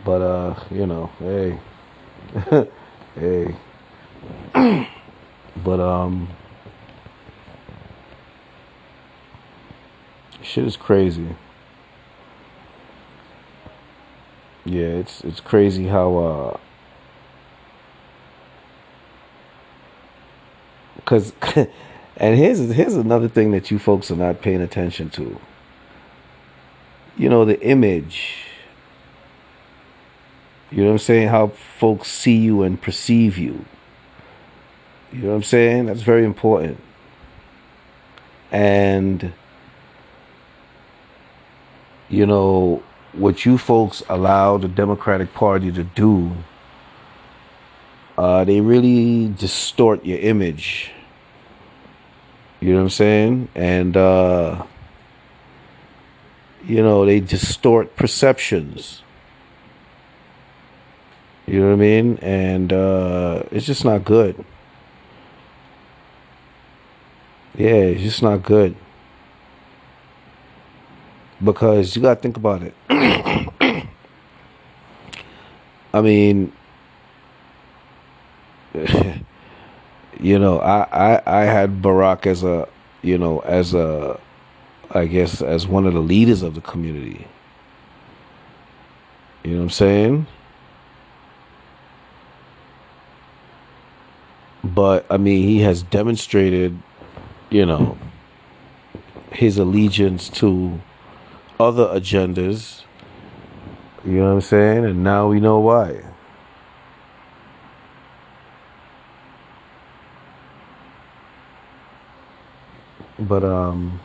[0.05, 1.59] But uh you know hey
[3.15, 3.55] hey.
[5.65, 6.29] But um
[10.43, 11.35] shit is crazy
[14.68, 16.57] yeah it's it's crazy how uh
[21.05, 21.34] cuz
[22.18, 25.39] and here's here's another thing that you folks are not paying attention to
[27.18, 28.47] you know the image
[30.72, 31.28] you know what I'm saying?
[31.30, 33.65] How folks see you and perceive you.
[35.13, 35.86] You know what I'm saying?
[35.86, 36.80] That's very important.
[38.51, 39.34] And,
[42.09, 42.84] you know,
[43.18, 46.32] what you folks allow the Democratic Party to do,
[48.18, 50.91] uh, they really distort your image.
[52.59, 53.49] You know what I'm saying?
[53.53, 54.63] And, uh,
[56.65, 59.03] you know, they distort perceptions.
[61.45, 62.18] You know what I mean?
[62.22, 64.43] And uh, it's just not good.
[67.55, 68.76] Yeah, it's just not good.
[71.43, 72.73] Because you got to think about it.
[75.93, 76.51] I mean,
[80.19, 82.67] you know, I, I, I had Barack as a,
[83.01, 84.19] you know, as a,
[84.91, 87.27] I guess, as one of the leaders of the community.
[89.43, 90.27] You know what I'm saying?
[94.63, 96.77] but I mean, he has demonstrated,
[97.49, 97.97] you know,
[99.31, 100.79] his allegiance to
[101.60, 102.84] other agendas.
[104.05, 104.86] You know what I'm saying?
[104.86, 106.03] And now we know why.
[113.20, 113.99] But um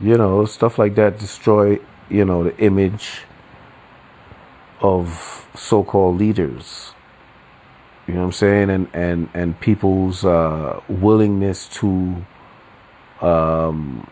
[0.00, 1.78] you know, stuff like that destroy,
[2.10, 3.22] you know, the image
[4.80, 6.92] of so-called leaders
[8.06, 12.16] you know what i'm saying and and and people's uh, willingness to
[13.22, 14.08] um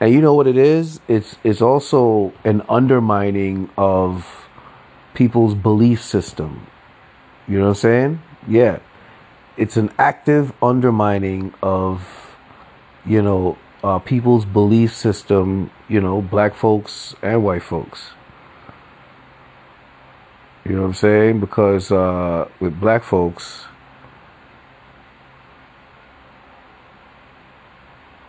[0.00, 4.48] and you know what it is it's it's also an undermining of
[5.14, 6.66] people's belief system
[7.48, 8.78] you know what i'm saying yeah
[9.56, 12.36] it's an active undermining of
[13.04, 18.10] you know uh, people's belief system, you know, black folks and white folks.
[20.64, 21.40] You know what I'm saying?
[21.40, 23.64] Because uh, with black folks,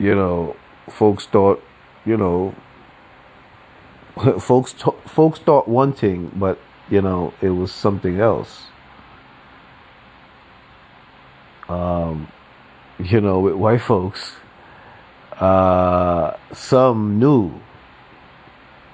[0.04, 0.56] you know,
[0.90, 1.64] folks thought,
[2.06, 2.54] you know,
[4.40, 8.66] folks t- folks thought one thing, but you know, it was something else.
[11.70, 12.28] Um,
[13.00, 14.34] you know, with white folks,
[15.40, 17.54] uh, some knew,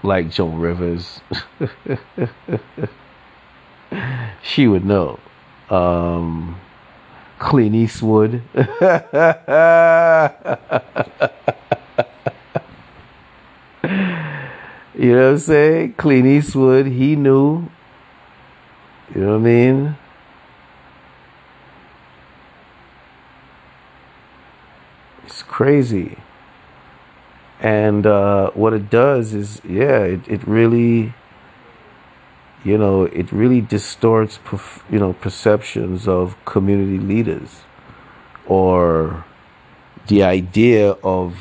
[0.03, 1.21] like Joan Rivers.
[4.43, 5.19] she would know.
[5.71, 6.59] Um,
[7.39, 8.43] Clint Eastwood.
[8.53, 8.61] you
[15.13, 15.93] know what I'm saying?
[15.93, 17.69] Clint Eastwood, he knew.
[19.15, 19.97] You know what I mean?
[25.25, 26.17] It's crazy
[27.59, 31.13] and uh, what it does is yeah it, it really
[32.63, 34.39] you know it really distorts
[34.89, 37.61] you know perceptions of community leaders
[38.45, 39.23] or
[40.07, 41.37] the idea of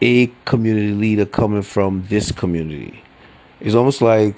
[0.00, 3.02] a community leader coming from this community
[3.60, 4.36] it's almost like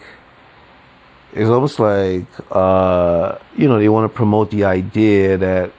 [1.33, 5.73] it's almost like uh, you know they want to promote the idea that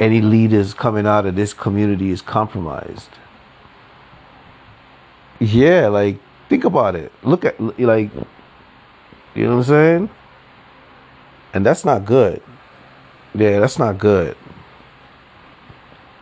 [0.00, 3.10] any leaders coming out of this community is compromised.
[5.38, 6.18] Yeah, like
[6.50, 7.12] think about it.
[7.22, 8.10] Look at like
[9.34, 10.10] you know what I'm saying?
[11.54, 12.42] And that's not good.
[13.34, 14.36] Yeah, that's not good.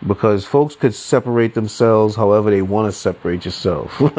[0.06, 4.00] Because folks could separate themselves however they want to separate yourself.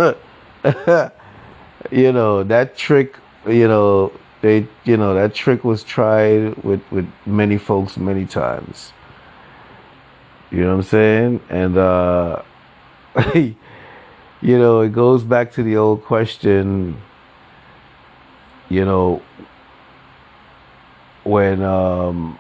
[1.92, 3.16] you know, that trick,
[3.48, 8.92] you know, they you know, that trick was tried with with many folks many times.
[10.52, 11.42] You know what I'm saying?
[11.50, 12.42] And uh
[14.42, 17.02] you know, it goes back to the old question,
[18.70, 19.22] you know,
[21.24, 22.40] when um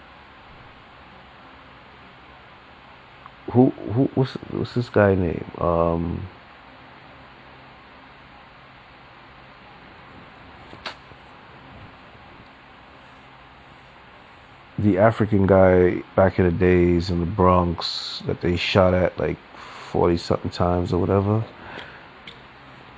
[3.51, 5.51] who who what's what's this guy name?
[5.57, 6.27] Um
[14.77, 19.37] the African guy back in the days in the Bronx that they shot at like
[19.91, 21.43] 40 something times or whatever.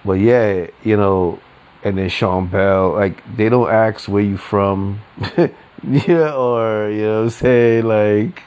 [0.03, 1.39] But yeah, you know,
[1.83, 5.01] and then Sean Bell, like they don't ask where you from,
[5.83, 8.43] yeah, or you know what I'm saying, like,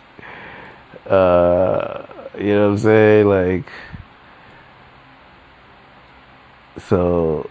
[1.07, 2.07] uh,
[2.39, 3.73] you know what I'm saying, like,
[6.89, 7.49] so.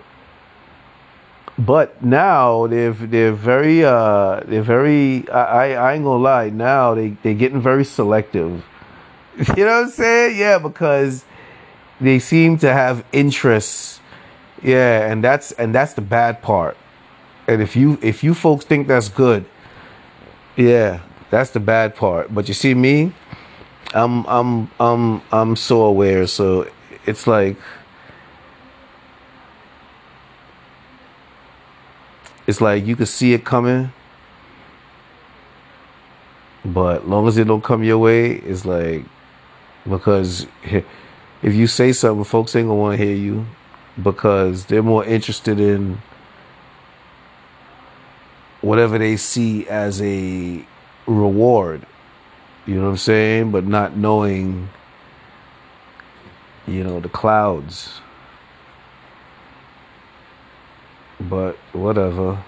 [1.57, 7.09] But now they're they're very uh they're very I, I ain't gonna lie now they
[7.21, 8.65] they're getting very selective.
[9.57, 10.37] You know what I'm saying?
[10.37, 11.25] Yeah, because
[12.01, 13.99] they seem to have interests.
[14.61, 16.77] Yeah, and that's and that's the bad part.
[17.47, 19.45] And if you if you folks think that's good,
[20.55, 22.33] yeah, that's the bad part.
[22.33, 23.13] But you see me,
[23.93, 26.25] I'm I'm I'm I'm so aware.
[26.27, 26.69] So
[27.05, 27.57] it's like
[32.47, 33.91] it's like you can see it coming,
[36.63, 39.03] but long as it don't come your way, it's like
[39.89, 40.47] because
[41.43, 43.45] if you say something, folks ain't gonna want to hear you
[44.01, 46.01] because they're more interested in
[48.61, 50.65] whatever they see as a
[51.05, 51.85] reward.
[52.65, 53.51] You know what I'm saying?
[53.51, 54.69] But not knowing,
[56.65, 57.99] you know, the clouds.
[61.19, 62.41] But whatever.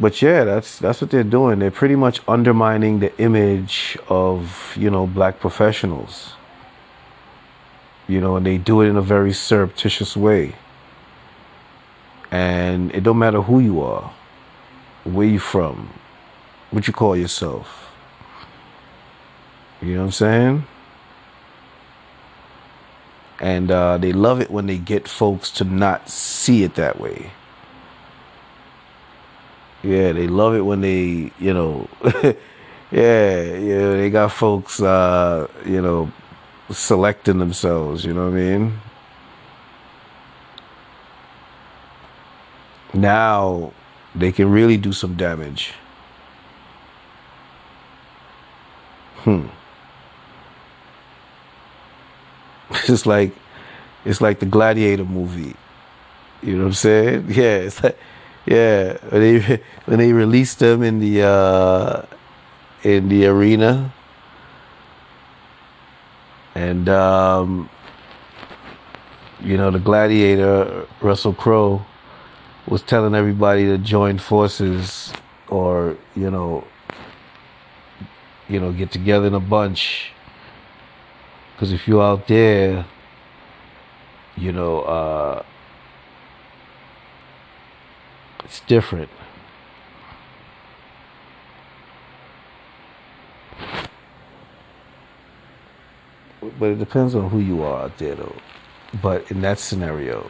[0.00, 1.58] But yeah, that's that's what they're doing.
[1.58, 6.32] They're pretty much undermining the image of, you know, black professionals.
[8.08, 10.54] You know, and they do it in a very surreptitious way.
[12.30, 14.12] And it don't matter who you are,
[15.04, 15.90] where you from,
[16.70, 17.92] what you call yourself.
[19.82, 20.64] You know what I'm saying?
[23.40, 27.32] And uh, they love it when they get folks to not see it that way.
[29.82, 31.88] Yeah, they love it when they, you know,
[32.22, 32.34] yeah,
[32.92, 36.12] yeah, they got folks, uh, you know,
[36.70, 38.04] selecting themselves.
[38.04, 38.80] You know what I mean?
[42.94, 43.72] Now
[44.14, 45.72] they can really do some damage.
[49.24, 49.46] Hmm.
[52.88, 53.32] It's like
[54.04, 55.54] it's like the Gladiator movie.
[56.42, 57.26] You know what I'm saying?
[57.30, 57.98] Yeah, it's like
[58.50, 62.02] yeah, when they when they released them in the uh
[62.82, 63.94] in the arena.
[66.54, 67.70] And um
[69.40, 71.86] you know the gladiator Russell Crowe
[72.66, 75.12] was telling everybody to join forces
[75.48, 76.64] or you know
[78.48, 80.12] you know get together in a bunch.
[81.54, 82.86] Because if you're out there,
[84.36, 85.42] you know, uh,
[88.50, 89.08] it's different.
[96.58, 98.36] But it depends on who you are out.
[99.00, 100.28] But in that scenario,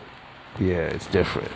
[0.59, 1.51] yeah, it's different.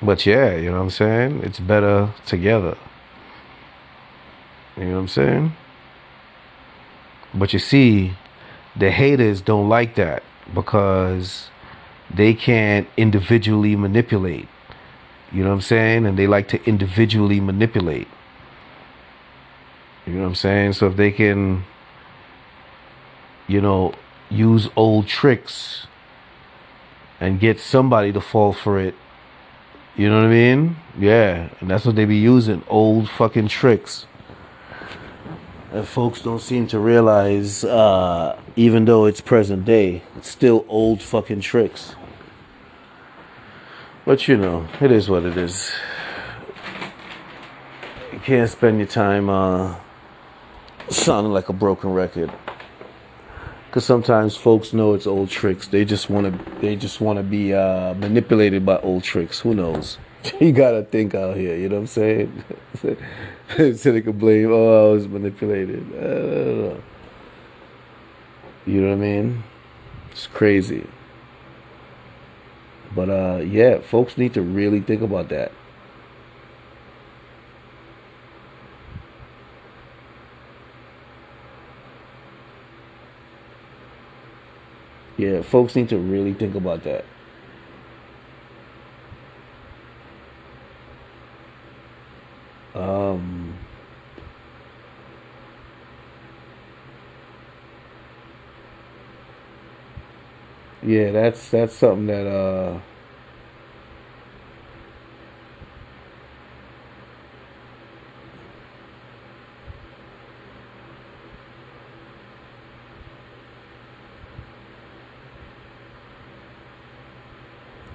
[0.00, 1.42] But yeah, you know what I'm saying?
[1.42, 2.78] It's better together.
[4.78, 5.52] You know what I'm saying?
[7.34, 8.14] But you see,
[8.74, 10.22] the haters don't like that
[10.54, 11.50] because
[12.14, 14.48] they can't individually manipulate.
[15.32, 16.06] You know what I'm saying?
[16.06, 18.08] And they like to individually manipulate.
[20.06, 20.74] You know what I'm saying?
[20.74, 21.64] So if they can,
[23.48, 23.94] you know,
[24.30, 25.86] use old tricks
[27.20, 28.94] and get somebody to fall for it,
[29.96, 30.76] you know what I mean?
[30.98, 31.48] Yeah.
[31.60, 34.06] And that's what they be using old fucking tricks
[35.74, 41.02] and folks don't seem to realize, uh, even though it's present day, it's still old
[41.02, 41.96] fucking tricks.
[44.04, 45.72] But you know, it is what it is.
[48.12, 49.76] You can't spend your time uh,
[50.90, 52.30] sounding like a broken record.
[53.70, 55.66] Cause sometimes folks know it's old tricks.
[55.66, 56.60] They just want to.
[56.60, 59.40] They just want to be uh, manipulated by old tricks.
[59.40, 59.98] Who knows?
[60.40, 61.56] you gotta think out here.
[61.56, 62.44] You know what I'm saying?
[63.76, 65.90] so they could blame, oh, I was manipulated.
[65.90, 66.80] Know.
[68.66, 69.42] You know what I mean?
[70.12, 70.86] It's crazy.
[72.94, 75.52] But uh, yeah, folks need to really think about that.
[85.16, 87.04] Yeah, folks need to really think about that.
[100.94, 102.78] Yeah, that's that's something that uh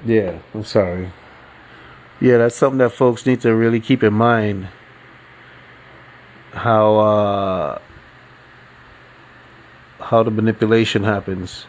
[0.05, 1.11] Yeah, I'm sorry.
[2.21, 4.67] Yeah, that's something that folks need to really keep in mind.
[6.53, 7.79] How uh,
[9.99, 11.65] how the manipulation happens.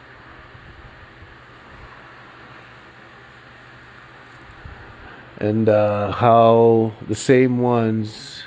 [5.41, 8.43] And uh, how the same ones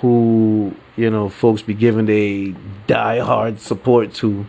[0.00, 2.54] who, you know, folks be giving a
[2.86, 4.46] die-hard support to,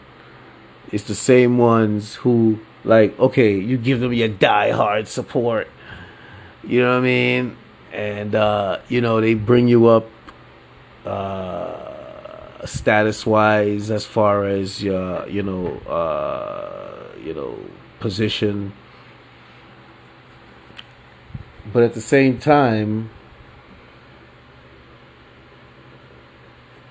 [0.93, 5.67] it's the same ones who like okay you give them your die-hard support.
[6.63, 7.57] You know what i mean?
[7.91, 10.07] And uh, you know they bring you up
[11.05, 17.57] uh, status wise as far as your you know uh, you know
[17.99, 18.73] position
[21.75, 23.09] but at the same time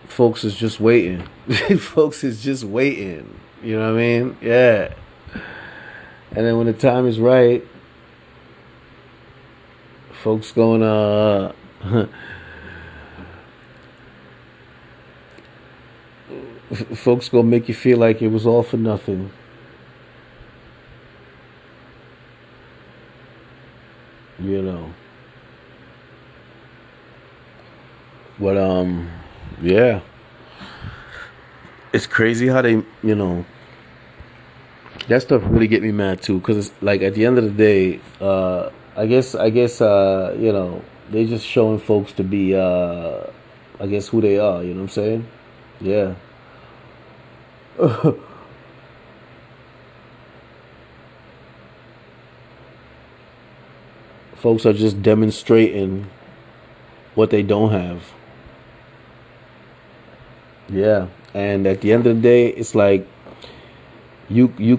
[0.07, 1.27] folks is just waiting.
[1.79, 3.41] Folks is just waiting.
[3.63, 4.37] You know what i mean?
[4.43, 4.93] Yeah.
[6.33, 7.67] And then when the time is right,
[10.23, 12.07] folks gonna uh,
[16.95, 19.31] folks gonna make you feel like it was all for nothing.
[24.39, 24.93] You know.
[28.39, 29.11] But um
[29.63, 30.01] yeah.
[31.93, 33.45] It's crazy how they, you know,
[35.09, 37.51] that stuff really get me mad too because it's like at the end of the
[37.51, 42.55] day uh, i guess i guess uh, you know they just showing folks to be
[42.55, 43.27] uh,
[43.81, 45.27] i guess who they are you know what i'm saying
[45.81, 46.15] yeah
[54.45, 56.07] folks are just demonstrating
[57.15, 58.13] what they don't have
[60.69, 63.09] yeah and at the end of the day it's like
[64.29, 64.79] you you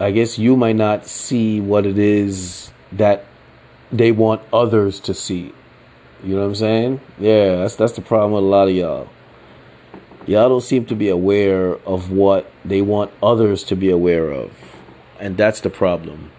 [0.00, 3.24] I guess you might not see what it is that
[3.90, 5.52] they want others to see.
[6.22, 7.00] You know what I'm saying?
[7.18, 9.08] Yeah, that's that's the problem with a lot of y'all.
[10.26, 14.52] Y'all don't seem to be aware of what they want others to be aware of.
[15.18, 16.30] And that's the problem.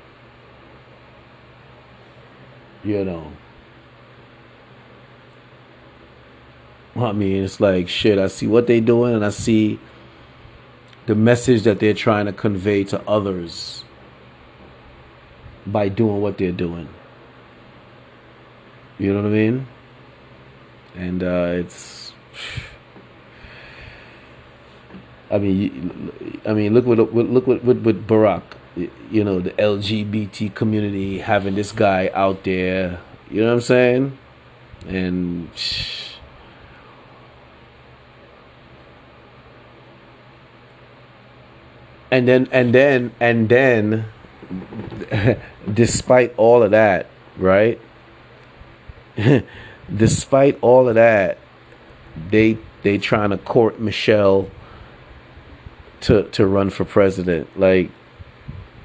[2.84, 3.32] You know.
[6.96, 9.80] I mean, it's like shit, I see what they're doing and I see
[11.06, 13.84] the message that they're trying to convey to others
[15.66, 16.90] by doing what they're doing.
[18.98, 19.68] You know what I mean?
[20.96, 22.14] And uh, it's.
[25.32, 28.42] I mean, I mean, look what look what with, with Barack,
[29.12, 33.00] you know, the LGBT community having this guy out there.
[33.30, 34.18] You know what I'm saying?
[34.88, 35.50] And.
[42.12, 44.06] and then and then and then
[45.74, 47.08] despite all of that
[47.38, 47.80] right
[49.96, 51.38] despite all of that
[52.32, 54.50] they they trying to court michelle
[56.02, 57.92] to to run for president like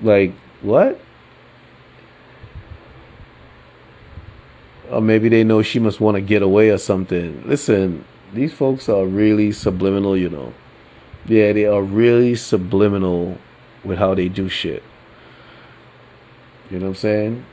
[0.04, 0.32] like
[0.62, 1.00] what
[4.90, 8.88] or maybe they know she must want to get away or something listen these folks
[8.88, 10.52] are really subliminal you know
[11.26, 13.38] yeah, they are really subliminal
[13.82, 14.82] with how they do shit.
[16.70, 17.46] You know what I'm saying?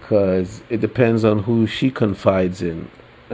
[0.00, 2.90] Because it depends on who she confides in.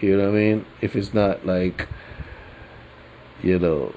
[0.00, 0.66] you know what I mean?
[0.80, 1.88] If it's not like,
[3.42, 3.94] you know,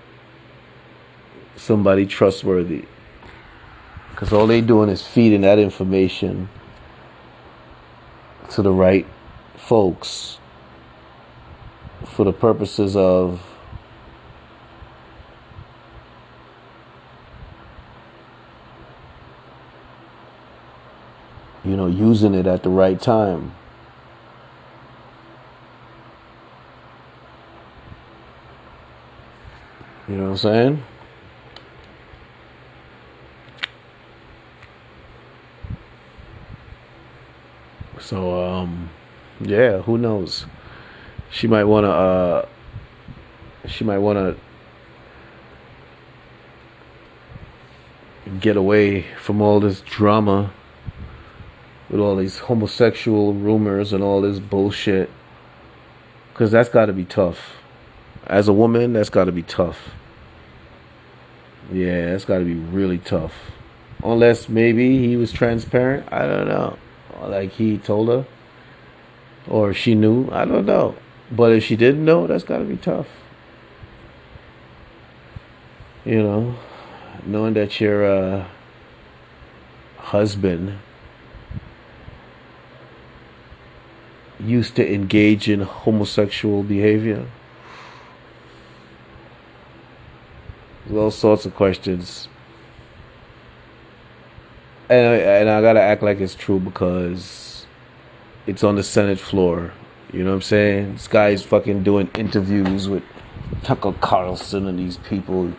[1.55, 2.85] somebody trustworthy.
[4.11, 6.49] Because all they doing is feeding that information
[8.51, 9.07] to the right
[9.57, 10.37] folks
[12.05, 13.41] for the purposes of
[21.63, 23.53] you know using it at the right time
[30.07, 30.83] you know what i'm saying
[37.99, 38.89] so um
[39.39, 40.45] yeah, who knows?
[41.31, 42.47] she might want to uh
[43.65, 44.37] she might want to
[48.39, 50.51] get away from all this drama
[51.89, 55.09] with all these homosexual rumors and all this bullshit
[56.35, 57.62] cuz that's got to be tough
[58.27, 59.91] as a woman that's got to be tough.
[61.71, 63.33] Yeah that's got to be really tough.
[64.03, 66.77] Unless maybe he was transparent i don't know.
[67.21, 68.25] Like he told her.
[69.47, 70.95] Or she knew i don't know.
[71.31, 73.07] But if she didn't know that's got to be tough.
[76.05, 76.55] You know,
[77.25, 78.47] knowing that your uh,
[79.97, 80.79] husband
[84.39, 87.25] used to engage in homosexual behavior.
[90.95, 92.27] All sorts of questions.
[94.89, 97.65] And I, and I gotta act like it's true because
[98.45, 99.73] it's on the Senate floor.
[100.11, 100.93] You know what I'm saying?
[100.93, 103.03] This guy's fucking doing interviews with
[103.63, 105.53] Tucker Carlson and these people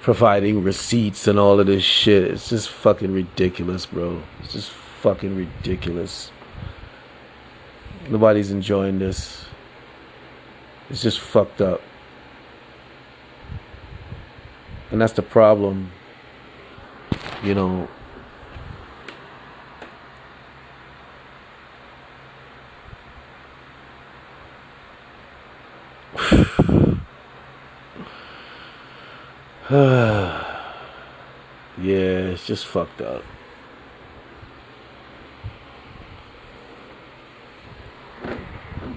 [0.00, 2.24] providing receipts and all of this shit.
[2.24, 4.22] It's just fucking ridiculous, bro.
[4.40, 6.32] It's just fucking ridiculous.
[8.08, 9.44] Nobody's enjoying this.
[10.88, 11.80] It's just fucked up.
[14.90, 15.90] And that's the problem.
[17.42, 17.88] You know,
[29.70, 30.26] yeah,
[31.78, 33.22] it's just fucked up.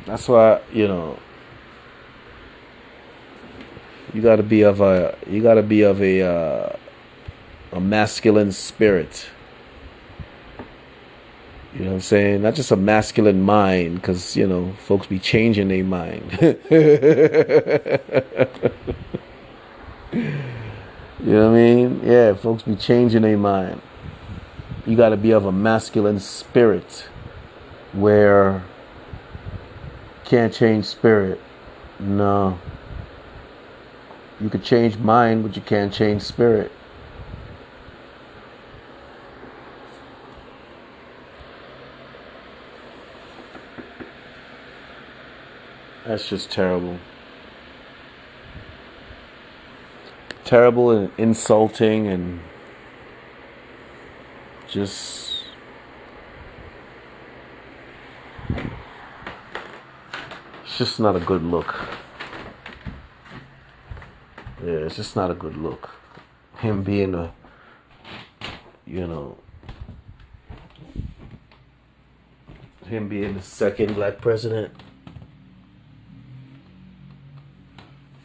[0.07, 1.19] That's why, you know,
[4.13, 6.75] you got to be of a you got to be of a uh,
[7.71, 9.29] a masculine spirit.
[11.73, 12.43] You know what I'm saying?
[12.43, 16.59] Not just a masculine mind, because, you know, folks be changing their mind.
[21.23, 22.01] You know what I mean?
[22.03, 23.81] Yeah, folks be changing their mind.
[24.85, 27.07] You got to be of a masculine spirit
[27.93, 28.61] where
[30.25, 31.39] can't change spirit.
[31.97, 32.59] No.
[34.43, 36.71] You can change mind, but you can't change spirit.
[46.05, 46.99] That's just terrible.
[50.43, 52.39] terrible and insulting and
[54.67, 55.45] just
[60.63, 62.02] it's just not a good look.
[64.83, 65.91] Yeah, it's just not a good look.
[66.57, 67.31] Him being a
[68.85, 69.37] you know
[72.87, 74.73] him being the second black president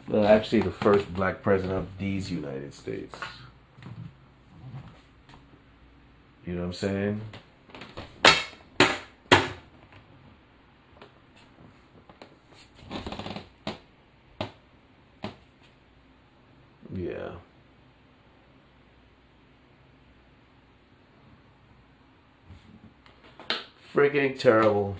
[0.09, 3.17] Well, actually, the first black president of these United States.
[6.45, 7.21] You know what I'm saying?
[16.99, 17.31] Yeah.
[24.09, 24.95] Freaking terrible.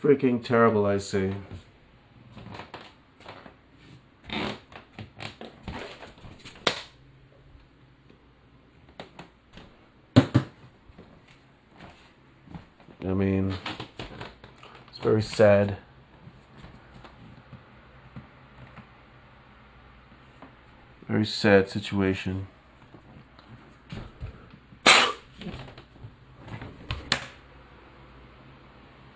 [0.00, 1.34] freaking terrible, I say.
[13.04, 13.54] I mean,
[14.88, 15.78] it's very sad.
[21.22, 22.48] Very sad situation.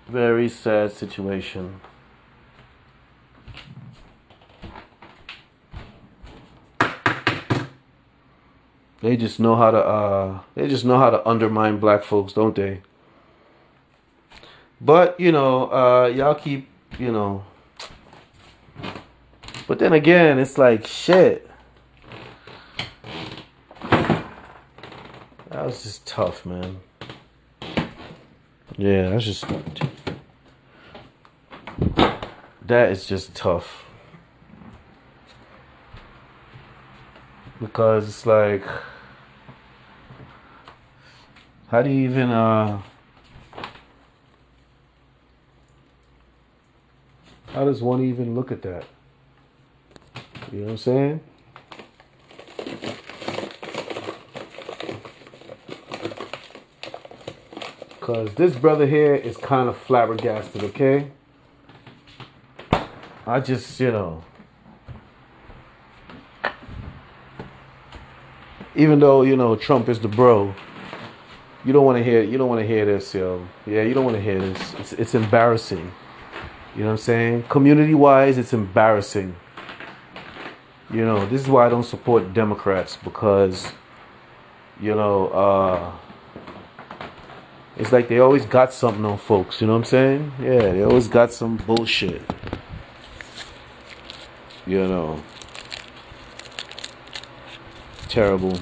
[0.06, 1.80] very sad situation.
[9.02, 12.54] They just know how to uh they just know how to undermine black folks, don't
[12.54, 12.82] they?
[14.80, 16.68] But, you know, uh y'all keep,
[17.00, 17.44] you know
[19.66, 21.50] But then again, it's like shit.
[25.66, 26.78] Was just tough, man.
[28.76, 29.44] Yeah, that's just
[32.66, 33.84] that is just tough.
[37.60, 38.62] Because it's like
[41.66, 42.80] how do you even uh
[47.48, 48.84] how does one even look at that?
[50.52, 51.20] You know what I'm saying?
[58.06, 61.10] Because this brother here is kind of flabbergasted, okay?
[63.26, 64.22] I just, you know.
[68.76, 70.54] Even though, you know, Trump is the bro,
[71.64, 73.44] you don't want to hear you don't want to hear this, yo.
[73.66, 74.74] Yeah, you don't want to hear this.
[74.74, 75.90] It's it's embarrassing.
[76.76, 77.42] You know what I'm saying?
[77.48, 79.34] Community wise, it's embarrassing.
[80.92, 83.72] You know, this is why I don't support Democrats because
[84.80, 86.05] you know, uh
[87.76, 90.32] it's like they always got something on folks, you know what I'm saying?
[90.40, 92.22] Yeah, they always got some bullshit.
[94.66, 95.22] You know.
[98.08, 98.58] Terrible.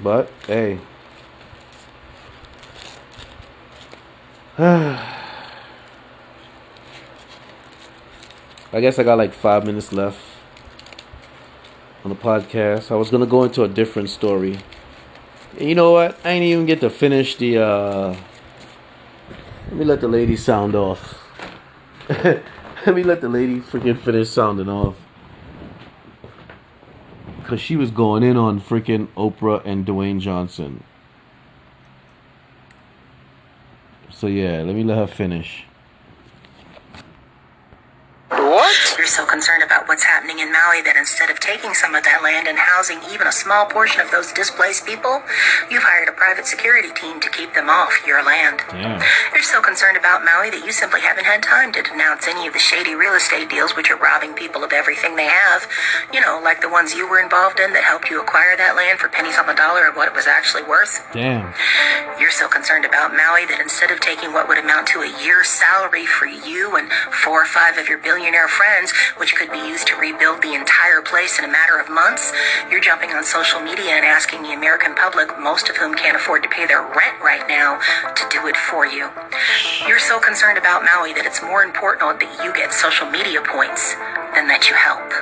[0.00, 0.78] But hey.
[4.58, 5.14] I
[8.80, 10.18] guess I got like five minutes left
[12.04, 12.90] on the podcast.
[12.90, 14.58] I was gonna go into a different story.
[15.58, 16.16] And you know what?
[16.24, 18.16] I ain't even get to finish the uh
[19.66, 21.28] let me let the lady sound off.
[22.08, 22.44] let
[22.86, 24.96] me let the lady freaking finish sounding off.
[27.44, 30.84] Cause she was going in on freaking Oprah and Dwayne Johnson.
[34.10, 35.64] So yeah, let me let her finish.
[38.28, 38.94] What?
[38.96, 42.20] You're so concerned about what's happening in Maui that instead of taking some of that
[42.22, 45.22] land and housing even a small portion of those displaced people,
[45.70, 48.60] you've hired a private security team to keep them off your land.
[48.70, 49.00] Damn.
[49.32, 52.52] You're so concerned about Maui that you simply haven't had time to denounce any of
[52.52, 55.66] the shady real estate deals which are robbing people of everything they have.
[56.12, 58.98] You know, like the ones you were involved in that helped you acquire that land
[58.98, 61.06] for pennies on the dollar of what it was actually worth.
[61.12, 61.54] Damn.
[62.18, 65.48] You're so concerned about Maui that instead of taking what would amount to a year's
[65.48, 66.90] salary for you and
[67.22, 70.87] four or five of your billionaire friends, which could be used to rebuild the entire
[71.02, 72.32] place in a matter of months,
[72.70, 76.42] you're jumping on social media and asking the American public, most of whom can't afford
[76.42, 77.78] to pay their rent right now,
[78.14, 79.08] to do it for you.
[79.86, 83.94] You're so concerned about Maui that it's more important that you get social media points
[84.34, 85.12] than that you help.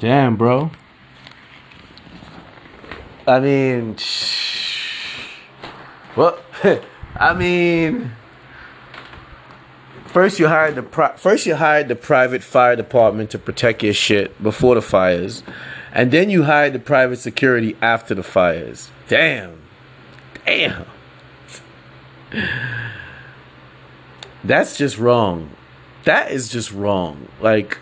[0.00, 0.70] Damn, bro.
[3.26, 3.96] I mean,
[6.16, 6.38] well,
[7.16, 8.12] I mean,
[10.12, 13.94] first you hired the pri- first you hired the private fire department to protect your
[13.94, 15.42] shit before the fires,
[15.92, 18.90] and then you hired the private security after the fires.
[19.08, 19.60] Damn,
[20.44, 20.86] damn.
[24.44, 25.50] That's just wrong.
[26.04, 27.28] That is just wrong.
[27.40, 27.78] Like,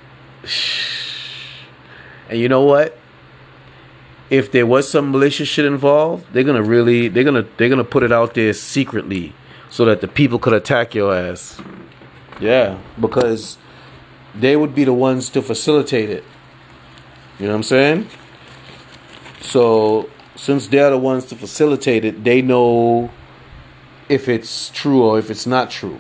[2.29, 2.99] and you know what?
[4.31, 8.03] If there was some malicious shit involved, they're gonna really, they're gonna, they're gonna put
[8.03, 9.33] it out there secretly
[9.71, 11.61] so that the people could attack your ass.
[12.41, 13.59] Yeah, because
[14.35, 16.25] they would be the ones to facilitate it.
[17.39, 18.09] You know what I'm saying?
[19.41, 23.11] So since they're the ones to facilitate it, they know
[24.09, 25.99] if it's true or if it's not true.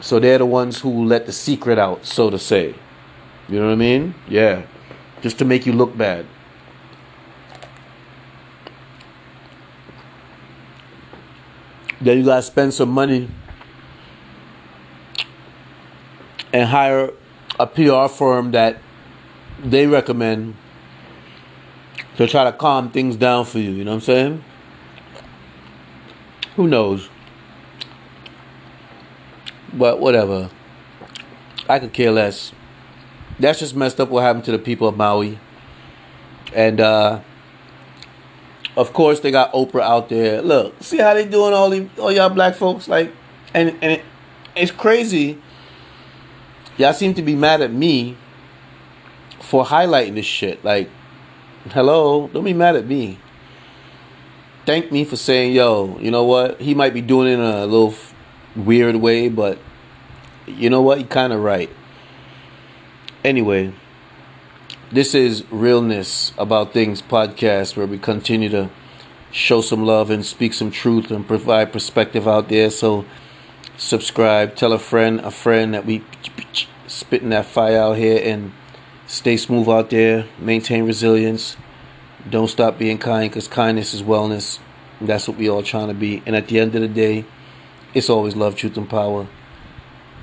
[0.00, 2.74] So they're the ones who let the secret out, so to say.
[3.48, 4.14] You know what I mean?
[4.28, 4.66] Yeah.
[5.20, 6.26] Just to make you look bad.
[12.00, 13.28] Then you gotta spend some money
[16.52, 17.10] and hire
[17.58, 18.78] a PR firm that
[19.62, 20.56] they recommend
[22.16, 23.70] to try to calm things down for you.
[23.70, 24.44] You know what I'm saying?
[26.56, 27.08] Who knows?
[29.72, 30.50] But whatever.
[31.68, 32.52] I could care less.
[33.38, 35.38] That's just messed up what happened to the people of Maui.
[36.52, 37.20] And uh
[38.76, 40.42] of course they got Oprah out there.
[40.42, 43.12] Look, see how they doing all the all y'all black folks like
[43.54, 44.02] and and it,
[44.56, 45.40] it's crazy.
[46.80, 48.16] Y'all seem to be mad at me
[49.38, 50.64] for highlighting this shit.
[50.64, 50.88] Like,
[51.72, 53.18] hello, don't be mad at me.
[54.64, 56.58] Thank me for saying, yo, you know what?
[56.58, 57.94] He might be doing it in a little
[58.56, 59.58] weird way, but
[60.46, 60.96] you know what?
[60.96, 61.68] He kind of right.
[63.22, 63.74] Anyway,
[64.90, 68.70] this is Realness About Things podcast where we continue to
[69.30, 72.70] show some love and speak some truth and provide perspective out there.
[72.70, 73.04] So,
[73.76, 76.02] subscribe, tell a friend, a friend that we
[77.00, 78.52] spitting that fire out here and
[79.06, 81.56] stay smooth out there, maintain resilience.
[82.28, 84.58] Don't stop being kind because kindness is wellness.
[85.00, 86.22] That's what we all trying to be.
[86.26, 87.24] And at the end of the day,
[87.94, 89.26] it's always love, truth, and power.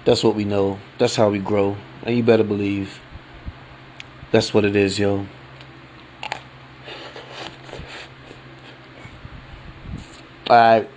[0.05, 0.79] That's what we know.
[0.99, 1.75] That's how we grow.
[2.03, 3.01] And you better believe
[4.31, 5.25] that's what it is, yo.
[10.49, 10.89] Alright.